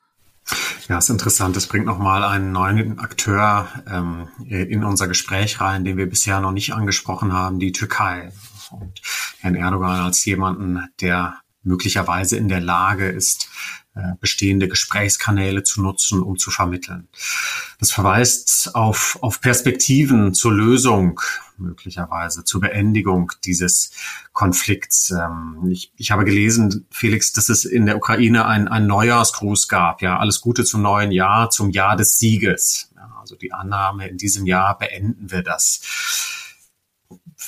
[0.89, 1.57] Ja, ist interessant.
[1.57, 6.53] Es bringt nochmal einen neuen Akteur ähm, in unser Gespräch rein, den wir bisher noch
[6.53, 8.33] nicht angesprochen haben, die Türkei.
[8.71, 9.01] Und
[9.41, 13.49] Herrn Erdogan als jemanden, der möglicherweise in der Lage ist,
[13.99, 17.09] äh, bestehende Gesprächskanäle zu nutzen, um zu vermitteln.
[17.81, 21.21] Das verweist auf, auf Perspektiven zur Lösung,
[21.57, 23.91] möglicherweise zur Beendigung dieses
[24.33, 25.11] Konflikts.
[25.11, 30.01] Ähm, ich, ich habe gelesen, Felix, dass es in der Ukraine ein, ein Neujahrsgruß gab.
[30.01, 32.93] Ja, alles Gute zum neuen Jahr, zum Jahr des Sieges.
[32.95, 35.81] Ja, also die Annahme, in diesem Jahr beenden wir das.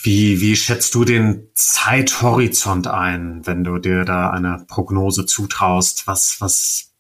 [0.03, 6.07] Wie, wie schätzt du den Zeithorizont ein, wenn du dir da eine Prognose zutraust?
[6.07, 6.93] Was, was,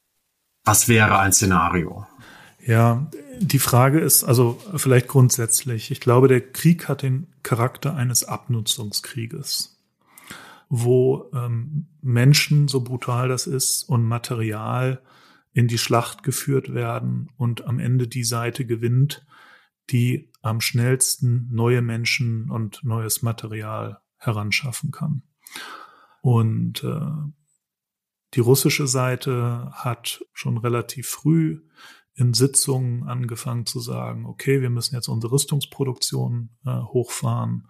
[0.64, 2.06] was wäre ein Szenario?
[2.66, 5.90] Ja, die Frage ist also vielleicht grundsätzlich.
[5.90, 9.78] Ich glaube, der Krieg hat den Charakter eines Abnutzungskrieges,
[10.68, 15.00] wo ähm, Menschen, so brutal das ist, und Material
[15.52, 19.24] in die Schlacht geführt werden und am Ende die Seite gewinnt,
[19.90, 25.22] die am schnellsten neue Menschen und neues Material heranschaffen kann.
[26.22, 27.10] Und äh,
[28.34, 31.62] die russische Seite hat schon relativ früh
[32.14, 37.68] in Sitzungen angefangen zu sagen, okay, wir müssen jetzt unsere Rüstungsproduktion äh, hochfahren.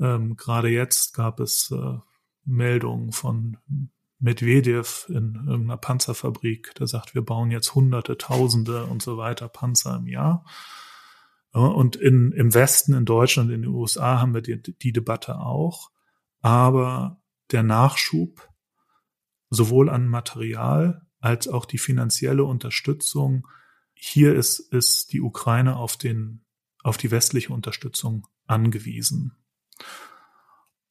[0.00, 1.98] Ähm, Gerade jetzt gab es äh,
[2.44, 3.58] Meldungen von
[4.18, 9.96] Medvedev in irgendeiner Panzerfabrik, der sagt, wir bauen jetzt Hunderte, Tausende und so weiter Panzer
[9.96, 10.44] im Jahr.
[11.52, 15.90] Und in, im Westen, in Deutschland, in den USA haben wir die, die Debatte auch.
[16.40, 17.20] Aber
[17.50, 18.48] der Nachschub
[19.50, 23.46] sowohl an Material als auch die finanzielle Unterstützung,
[23.94, 26.44] hier ist, ist die Ukraine auf den,
[26.82, 29.36] auf die westliche Unterstützung angewiesen.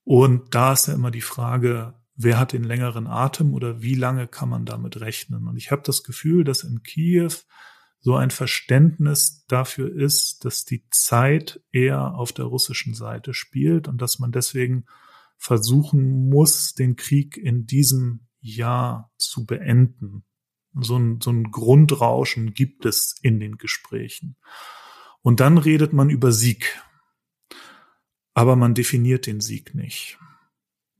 [0.03, 4.27] Und da ist ja immer die Frage, wer hat den längeren Atem oder wie lange
[4.27, 5.47] kann man damit rechnen?
[5.47, 7.31] Und ich habe das Gefühl, dass in Kiew
[8.07, 14.01] so ein Verständnis dafür ist, dass die Zeit eher auf der russischen Seite spielt und
[14.01, 14.85] dass man deswegen
[15.35, 20.23] versuchen muss, den Krieg in diesem Jahr zu beenden.
[20.73, 24.37] So ein, so ein Grundrauschen gibt es in den Gesprächen.
[25.21, 26.81] Und dann redet man über Sieg.
[28.33, 30.17] Aber man definiert den Sieg nicht.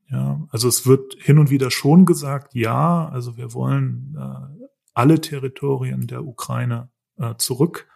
[0.10, 5.22] Ja, also es wird hin und wieder schon gesagt, ja, also wir wollen äh, alle
[5.22, 7.88] Territorien der Ukraine äh, zurück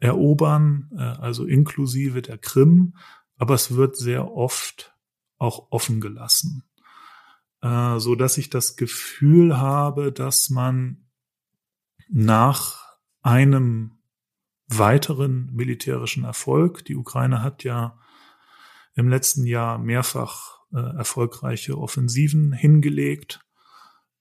[0.00, 2.96] erobern, äh, also inklusive der Krim,
[3.36, 4.94] aber es wird sehr oft
[5.38, 6.64] auch offen gelassen,
[7.62, 11.06] äh, so dass ich das Gefühl habe, dass man
[12.08, 13.98] nach einem
[14.68, 17.98] weiteren militärischen Erfolg, die Ukraine hat ja
[18.94, 23.40] im letzten Jahr mehrfach erfolgreiche Offensiven hingelegt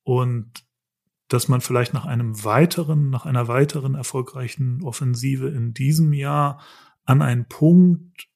[0.04, 0.66] und
[1.28, 6.62] dass man vielleicht nach einem weiteren, nach einer weiteren erfolgreichen Offensive in diesem Jahr
[7.04, 8.28] an einen Punkt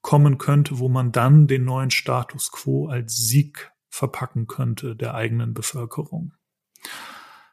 [0.00, 5.54] kommen könnte, wo man dann den neuen Status quo als Sieg verpacken könnte der eigenen
[5.54, 6.34] Bevölkerung.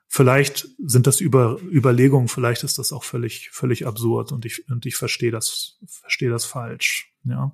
[0.07, 4.85] Vielleicht sind das Über Überlegungen, vielleicht ist das auch völlig, völlig absurd und ich, und
[4.85, 7.13] ich verstehe das, verstehe das falsch.
[7.23, 7.51] Ja.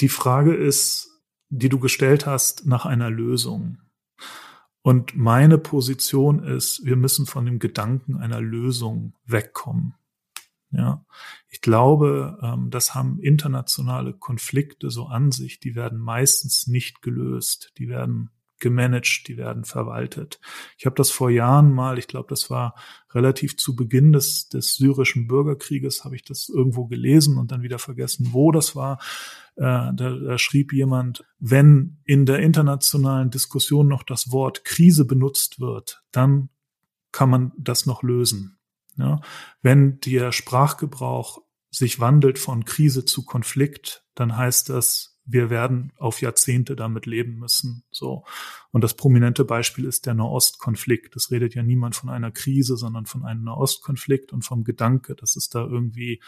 [0.00, 1.08] Die Frage ist,
[1.48, 3.78] die du gestellt hast, nach einer Lösung.
[4.82, 9.94] Und meine Position ist, wir müssen von dem Gedanken einer Lösung wegkommen.
[10.72, 11.04] Ja,
[11.48, 15.60] ich glaube, ähm, das haben internationale Konflikte so an sich.
[15.60, 17.72] Die werden meistens nicht gelöst.
[17.78, 18.30] Die werden
[18.62, 20.40] gemanagt, die werden verwaltet.
[20.78, 22.74] Ich habe das vor Jahren mal, ich glaube, das war
[23.12, 27.78] relativ zu Beginn des, des syrischen Bürgerkrieges, habe ich das irgendwo gelesen und dann wieder
[27.78, 28.98] vergessen, wo das war.
[29.56, 35.60] Äh, da, da schrieb jemand, wenn in der internationalen Diskussion noch das Wort Krise benutzt
[35.60, 36.48] wird, dann
[37.10, 38.56] kann man das noch lösen.
[38.96, 39.20] Ja?
[39.60, 46.20] Wenn der Sprachgebrauch sich wandelt von Krise zu Konflikt, dann heißt das, wir werden auf
[46.20, 47.84] Jahrzehnte damit leben müssen.
[47.90, 48.24] So.
[48.70, 51.14] Und das prominente Beispiel ist der Nahostkonflikt.
[51.16, 55.36] Es redet ja niemand von einer Krise, sondern von einem Nahostkonflikt und vom Gedanke, dass
[55.36, 56.20] es da irgendwie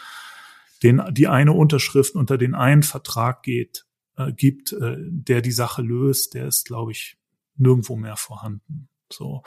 [0.83, 3.85] den, die eine Unterschrift unter den einen Vertrag geht,
[4.17, 7.17] äh, gibt, äh, der die Sache löst, der ist, glaube ich,
[7.57, 8.87] nirgendwo mehr vorhanden.
[9.11, 9.43] So.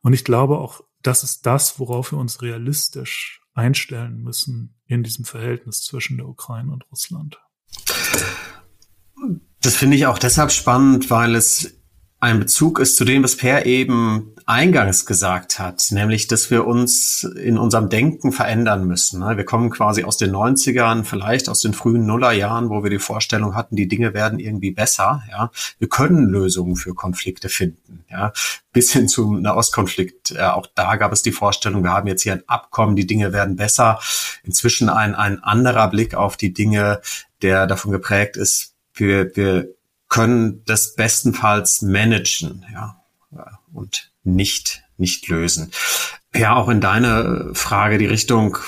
[0.00, 5.24] Und ich glaube auch, das ist das, worauf wir uns realistisch einstellen müssen in diesem
[5.24, 7.40] Verhältnis zwischen der Ukraine und Russland.
[9.66, 11.74] Das finde ich auch deshalb spannend, weil es
[12.20, 17.24] ein Bezug ist zu dem, was Per eben eingangs gesagt hat, nämlich, dass wir uns
[17.24, 19.22] in unserem Denken verändern müssen.
[19.22, 23.56] Wir kommen quasi aus den 90ern, vielleicht aus den frühen Nullerjahren, wo wir die Vorstellung
[23.56, 25.24] hatten, die Dinge werden irgendwie besser.
[25.32, 25.50] Ja,
[25.80, 28.04] wir können Lösungen für Konflikte finden.
[28.08, 28.32] Ja,
[28.72, 30.38] bis hin zum Nahostkonflikt.
[30.38, 33.56] Auch da gab es die Vorstellung, wir haben jetzt hier ein Abkommen, die Dinge werden
[33.56, 33.98] besser.
[34.44, 37.00] Inzwischen ein, ein anderer Blick auf die Dinge,
[37.42, 39.68] der davon geprägt ist, wir, wir
[40.08, 43.02] können das bestenfalls managen, ja,
[43.72, 45.70] und nicht, nicht lösen.
[46.34, 48.58] Ja, auch in deine Frage die Richtung,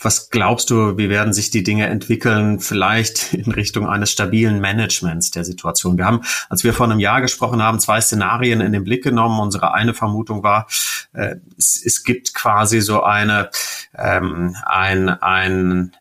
[0.00, 5.30] was glaubst du, wie werden sich die Dinge entwickeln, vielleicht in Richtung eines stabilen Managements
[5.30, 5.96] der Situation?
[5.96, 9.40] Wir haben, als wir vor einem Jahr gesprochen haben, zwei Szenarien in den Blick genommen.
[9.40, 10.66] Unsere eine Vermutung war,
[11.12, 13.50] äh, es, es, gibt quasi so eine,
[13.96, 15.96] ähm, ein, ein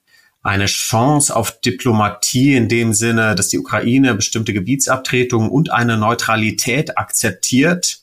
[0.45, 6.99] eine Chance auf Diplomatie in dem Sinne, dass die Ukraine bestimmte Gebietsabtretungen und eine Neutralität
[6.99, 8.01] akzeptiert.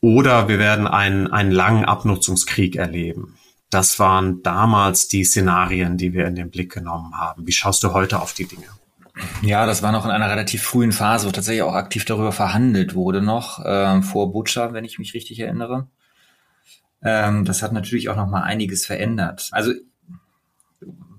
[0.00, 3.38] Oder wir werden einen, einen langen Abnutzungskrieg erleben.
[3.70, 7.46] Das waren damals die Szenarien, die wir in den Blick genommen haben.
[7.46, 8.66] Wie schaust du heute auf die Dinge?
[9.42, 12.96] Ja, das war noch in einer relativ frühen Phase, wo tatsächlich auch aktiv darüber verhandelt
[12.96, 15.86] wurde noch, äh, vor Butscha, wenn ich mich richtig erinnere.
[17.02, 19.48] Ähm, das hat natürlich auch noch mal einiges verändert.
[19.52, 19.72] Also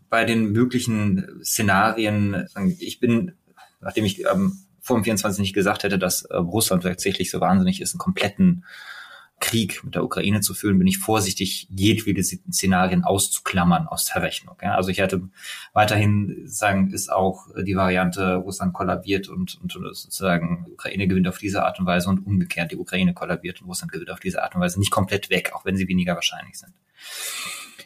[0.10, 2.48] bei den möglichen Szenarien,
[2.80, 3.34] ich bin,
[3.82, 7.82] nachdem ich ähm, vor dem 24 nicht gesagt hätte, dass äh, Russland tatsächlich so wahnsinnig
[7.82, 8.64] ist, einen kompletten
[9.40, 14.56] Krieg mit der Ukraine zu führen, bin ich vorsichtig, jedwede Szenarien auszuklammern aus der Rechnung.
[14.64, 14.76] Ja?
[14.76, 15.30] Also ich hätte
[15.74, 21.64] weiterhin sagen, ist auch die Variante, Russland kollabiert und, und sozusagen Ukraine gewinnt auf diese
[21.64, 24.62] Art und Weise und umgekehrt die Ukraine kollabiert und Russland gewinnt auf diese Art und
[24.62, 26.74] Weise nicht komplett weg, auch wenn sie weniger wahrscheinlich sind.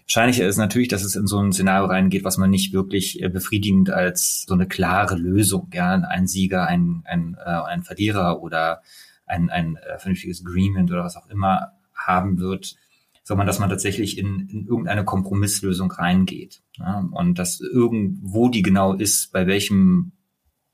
[0.06, 3.30] Wahrscheinlicher ist natürlich, dass es in so ein Szenario reingeht, was man nicht wirklich äh,
[3.30, 8.82] befriedigend als so eine klare Lösung, ja, ein Sieger, ein, ein, äh, ein Verlierer oder
[9.26, 12.76] ein, ein äh, vernünftiges Agreement oder was auch immer haben wird,
[13.24, 16.62] sondern dass man tatsächlich in, in irgendeine Kompromisslösung reingeht.
[16.78, 20.14] Ja, und dass irgendwo die genau ist, bei welchem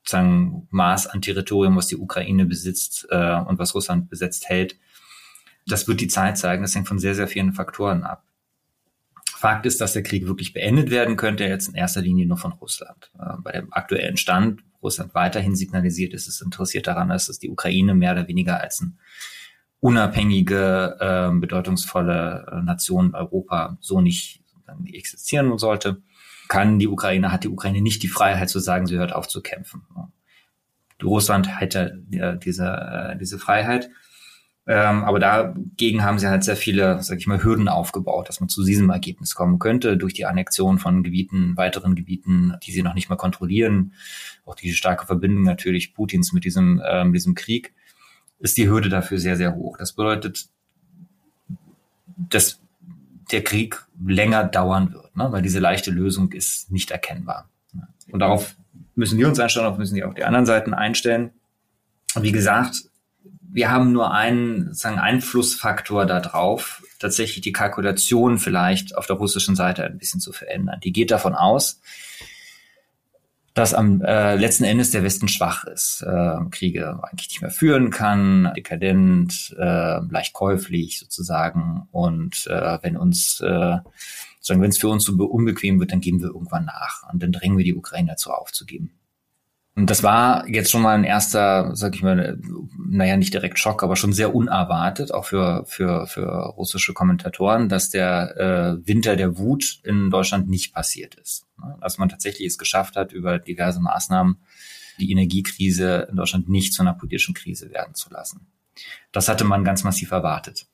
[0.03, 4.78] sagen, Maß an Territorium, was die Ukraine besitzt äh, und was Russland besetzt hält,
[5.67, 6.61] das wird die Zeit zeigen.
[6.61, 8.23] Das hängt von sehr, sehr vielen Faktoren ab.
[9.38, 12.54] Fakt ist, dass der Krieg wirklich beendet werden könnte, jetzt in erster Linie nur von
[12.54, 13.12] Russland.
[13.20, 17.52] Äh, bei dem aktuellen Stand, Russland weiterhin signalisiert, ist es interessiert daran, dass es die
[17.52, 18.94] Ukraine mehr oder weniger als eine
[19.80, 24.42] unabhängige, äh, bedeutungsvolle Nation Europa so nicht
[24.92, 26.02] existieren sollte,
[26.48, 29.42] kann die Ukraine, hat die Ukraine nicht die Freiheit zu sagen, sie hört auf zu
[29.42, 29.84] kämpfen.
[31.04, 33.92] Russland hätte äh, diese, äh, diese Freiheit.
[34.70, 38.49] Ähm, aber dagegen haben sie halt sehr viele, sag ich mal, Hürden aufgebaut, dass man
[38.49, 42.93] zu diesem Ergebnis kommen könnte durch die Annexion von Gebieten, weiteren Gebieten, die sie noch
[42.93, 43.93] nicht mal kontrollieren.
[44.45, 47.74] Auch die starke Verbindung natürlich Putins mit diesem, ähm, diesem Krieg
[48.39, 49.78] ist die Hürde dafür sehr, sehr hoch.
[49.78, 50.49] Das bedeutet,
[52.18, 52.59] dass
[53.32, 55.32] der Krieg länger dauern wird, ne?
[55.32, 57.49] weil diese leichte Lösung ist nicht erkennbar.
[58.11, 58.55] Und darauf
[58.95, 61.32] müssen wir uns einstellen, darauf müssen die auch die anderen Seiten einstellen.
[62.20, 62.89] Wie gesagt,
[63.50, 69.84] wir haben nur einen sagen, Einflussfaktor darauf, tatsächlich die Kalkulation vielleicht auf der russischen Seite
[69.86, 70.80] ein bisschen zu verändern.
[70.84, 71.82] Die geht davon aus,
[73.54, 77.89] dass am äh, letzten Endes der Westen schwach ist, äh, Kriege eigentlich nicht mehr führen
[77.89, 81.88] kann, dekadent, äh, leicht käuflich sozusagen.
[81.91, 83.78] Und äh, wenn uns äh,
[84.39, 87.32] sagen, wenn es für uns so unbequem wird, dann geben wir irgendwann nach und dann
[87.32, 88.91] drängen wir die Ukraine dazu aufzugeben.
[89.78, 92.39] Und das war jetzt schon mal ein erster, sag ich mal,
[92.80, 97.91] naja, nicht direkt Schock, aber schon sehr unerwartet, auch für, für, für russische Kommentatoren, dass
[97.91, 98.38] der
[98.82, 101.45] äh, Winter der Wut in Deutschland nicht passiert ist.
[101.61, 101.78] Ne?
[101.80, 104.38] Dass man tatsächlich es geschafft hat, über diverse Maßnahmen
[104.97, 108.47] die Energiekrise in Deutschland nicht zu einer politischen Krise werden zu lassen.
[109.11, 110.65] Das hatte man ganz massiv erwartet.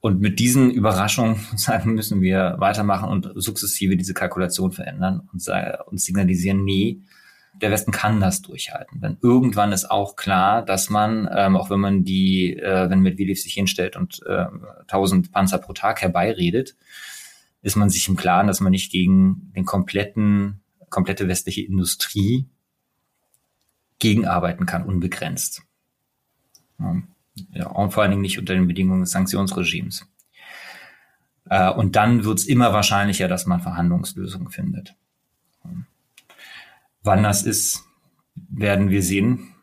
[0.00, 1.40] Und mit diesen Überraschungen
[1.86, 5.42] müssen wir weitermachen und sukzessive diese Kalkulation verändern und,
[5.86, 7.00] und signalisieren, nee,
[7.60, 9.00] der Westen kann das durchhalten.
[9.00, 13.40] Denn irgendwann ist auch klar, dass man, ähm, auch wenn man die, äh, wenn Medvedev
[13.40, 14.46] sich hinstellt und äh,
[14.82, 16.76] 1000 Panzer pro Tag herbeiredet,
[17.62, 22.46] ist man sich im Klaren, dass man nicht gegen den kompletten, komplette westliche Industrie
[23.98, 25.62] gegenarbeiten kann, unbegrenzt.
[26.78, 27.68] Ja.
[27.68, 30.06] und vor allen Dingen nicht unter den Bedingungen des Sanktionsregimes.
[31.48, 34.94] Äh, und dann wird es immer wahrscheinlicher, dass man Verhandlungslösungen findet.
[37.06, 37.84] Wann das ist,
[38.34, 39.54] werden wir sehen.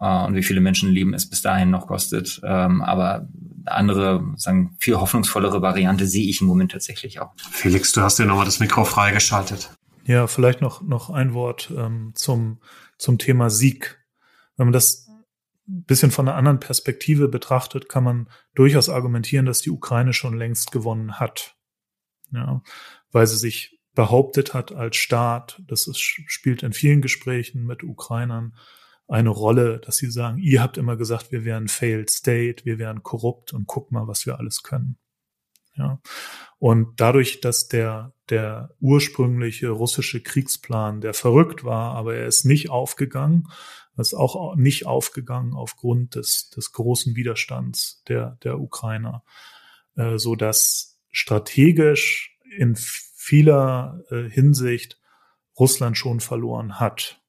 [0.00, 2.40] Äh, und wie viele Menschenleben es bis dahin noch kostet.
[2.42, 3.28] Ähm, aber
[3.66, 7.32] eine andere, sagen, viel hoffnungsvollere Variante sehe ich im Moment tatsächlich auch.
[7.50, 9.70] Felix, du hast dir nochmal das Mikro freigeschaltet.
[10.06, 12.60] Ja, vielleicht noch, noch ein Wort ähm, zum,
[12.96, 14.02] zum Thema Sieg.
[14.56, 15.08] Wenn man das
[15.68, 20.38] ein bisschen von einer anderen Perspektive betrachtet, kann man durchaus argumentieren, dass die Ukraine schon
[20.38, 21.56] längst gewonnen hat.
[22.32, 22.62] Ja,
[23.10, 25.60] weil sie sich behauptet hat als Staat.
[25.66, 28.54] Das ist, spielt in vielen Gesprächen mit Ukrainern
[29.08, 33.02] eine Rolle, dass sie sagen, ihr habt immer gesagt, wir wären failed state, wir wären
[33.02, 34.98] korrupt und guck mal, was wir alles können.
[35.76, 36.00] Ja.
[36.58, 42.70] Und dadurch, dass der, der ursprüngliche russische Kriegsplan, der verrückt war, aber er ist nicht
[42.70, 43.48] aufgegangen,
[43.96, 49.24] ist auch nicht aufgegangen aufgrund des, des großen Widerstands der, der Ukrainer,
[49.96, 52.76] äh, so dass strategisch in
[53.26, 55.00] vieler äh, Hinsicht
[55.58, 57.20] Russland schon verloren hat.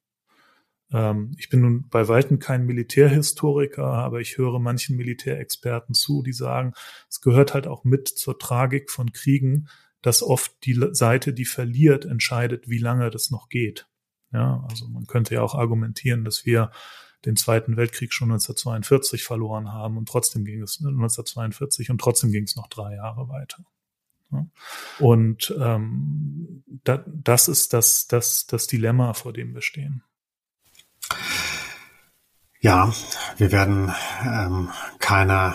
[0.91, 6.34] Ähm, ich bin nun bei weitem kein Militärhistoriker, aber ich höre manchen Militärexperten zu, die
[6.34, 6.74] sagen,
[7.10, 9.70] es gehört halt auch mit zur Tragik von Kriegen,
[10.04, 13.88] dass oft die Seite, die verliert, entscheidet, wie lange das noch geht.
[14.32, 16.70] Ja, also man könnte ja auch argumentieren, dass wir
[17.26, 22.43] den Zweiten Weltkrieg schon 1942 verloren haben und trotzdem ging es 1942 und trotzdem ging
[22.43, 23.64] es noch drei Jahre weiter.
[25.00, 30.04] Und ähm, da, das ist das, das, das Dilemma, vor dem wir stehen.
[32.60, 32.92] Ja,
[33.38, 33.94] wir werden
[34.26, 34.70] ähm,
[35.00, 35.54] keine,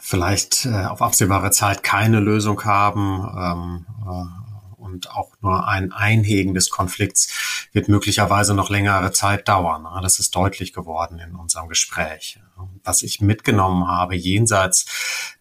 [0.00, 3.26] vielleicht äh, auf absehbare Zeit keine Lösung haben.
[3.38, 4.45] Ähm, äh,
[4.86, 9.86] und auch nur ein Einhegen des Konflikts wird möglicherweise noch längere Zeit dauern.
[10.02, 12.38] Das ist deutlich geworden in unserem Gespräch.
[12.84, 14.86] Was ich mitgenommen habe jenseits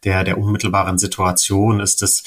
[0.03, 2.23] der, der unmittelbaren Situation ist das,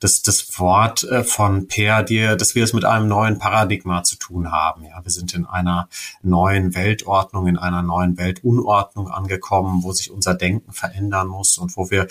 [0.00, 4.16] das, das Wort äh, von Per, dir, dass wir es mit einem neuen Paradigma zu
[4.16, 4.84] tun haben.
[4.84, 5.88] Ja, wir sind in einer
[6.22, 11.90] neuen Weltordnung, in einer neuen Weltunordnung angekommen, wo sich unser Denken verändern muss und wo
[11.90, 12.08] wir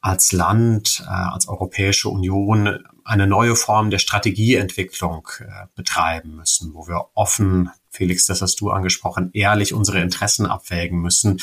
[0.00, 6.88] als Land, äh, als Europäische Union eine neue Form der Strategieentwicklung äh, betreiben müssen, wo
[6.88, 11.38] wir offen, Felix, das hast du angesprochen, ehrlich unsere Interessen abwägen müssen.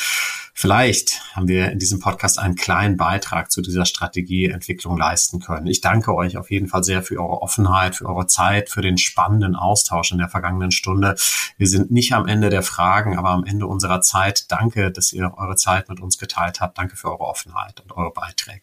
[0.53, 5.65] Vielleicht haben wir in diesem Podcast einen kleinen Beitrag zu dieser Strategieentwicklung leisten können.
[5.65, 8.97] Ich danke euch auf jeden Fall sehr für eure Offenheit, für eure Zeit, für den
[8.99, 11.15] spannenden Austausch in der vergangenen Stunde.
[11.57, 14.51] Wir sind nicht am Ende der Fragen, aber am Ende unserer Zeit.
[14.51, 16.77] Danke, dass ihr eure Zeit mit uns geteilt habt.
[16.77, 18.61] Danke für eure Offenheit und eure Beiträge.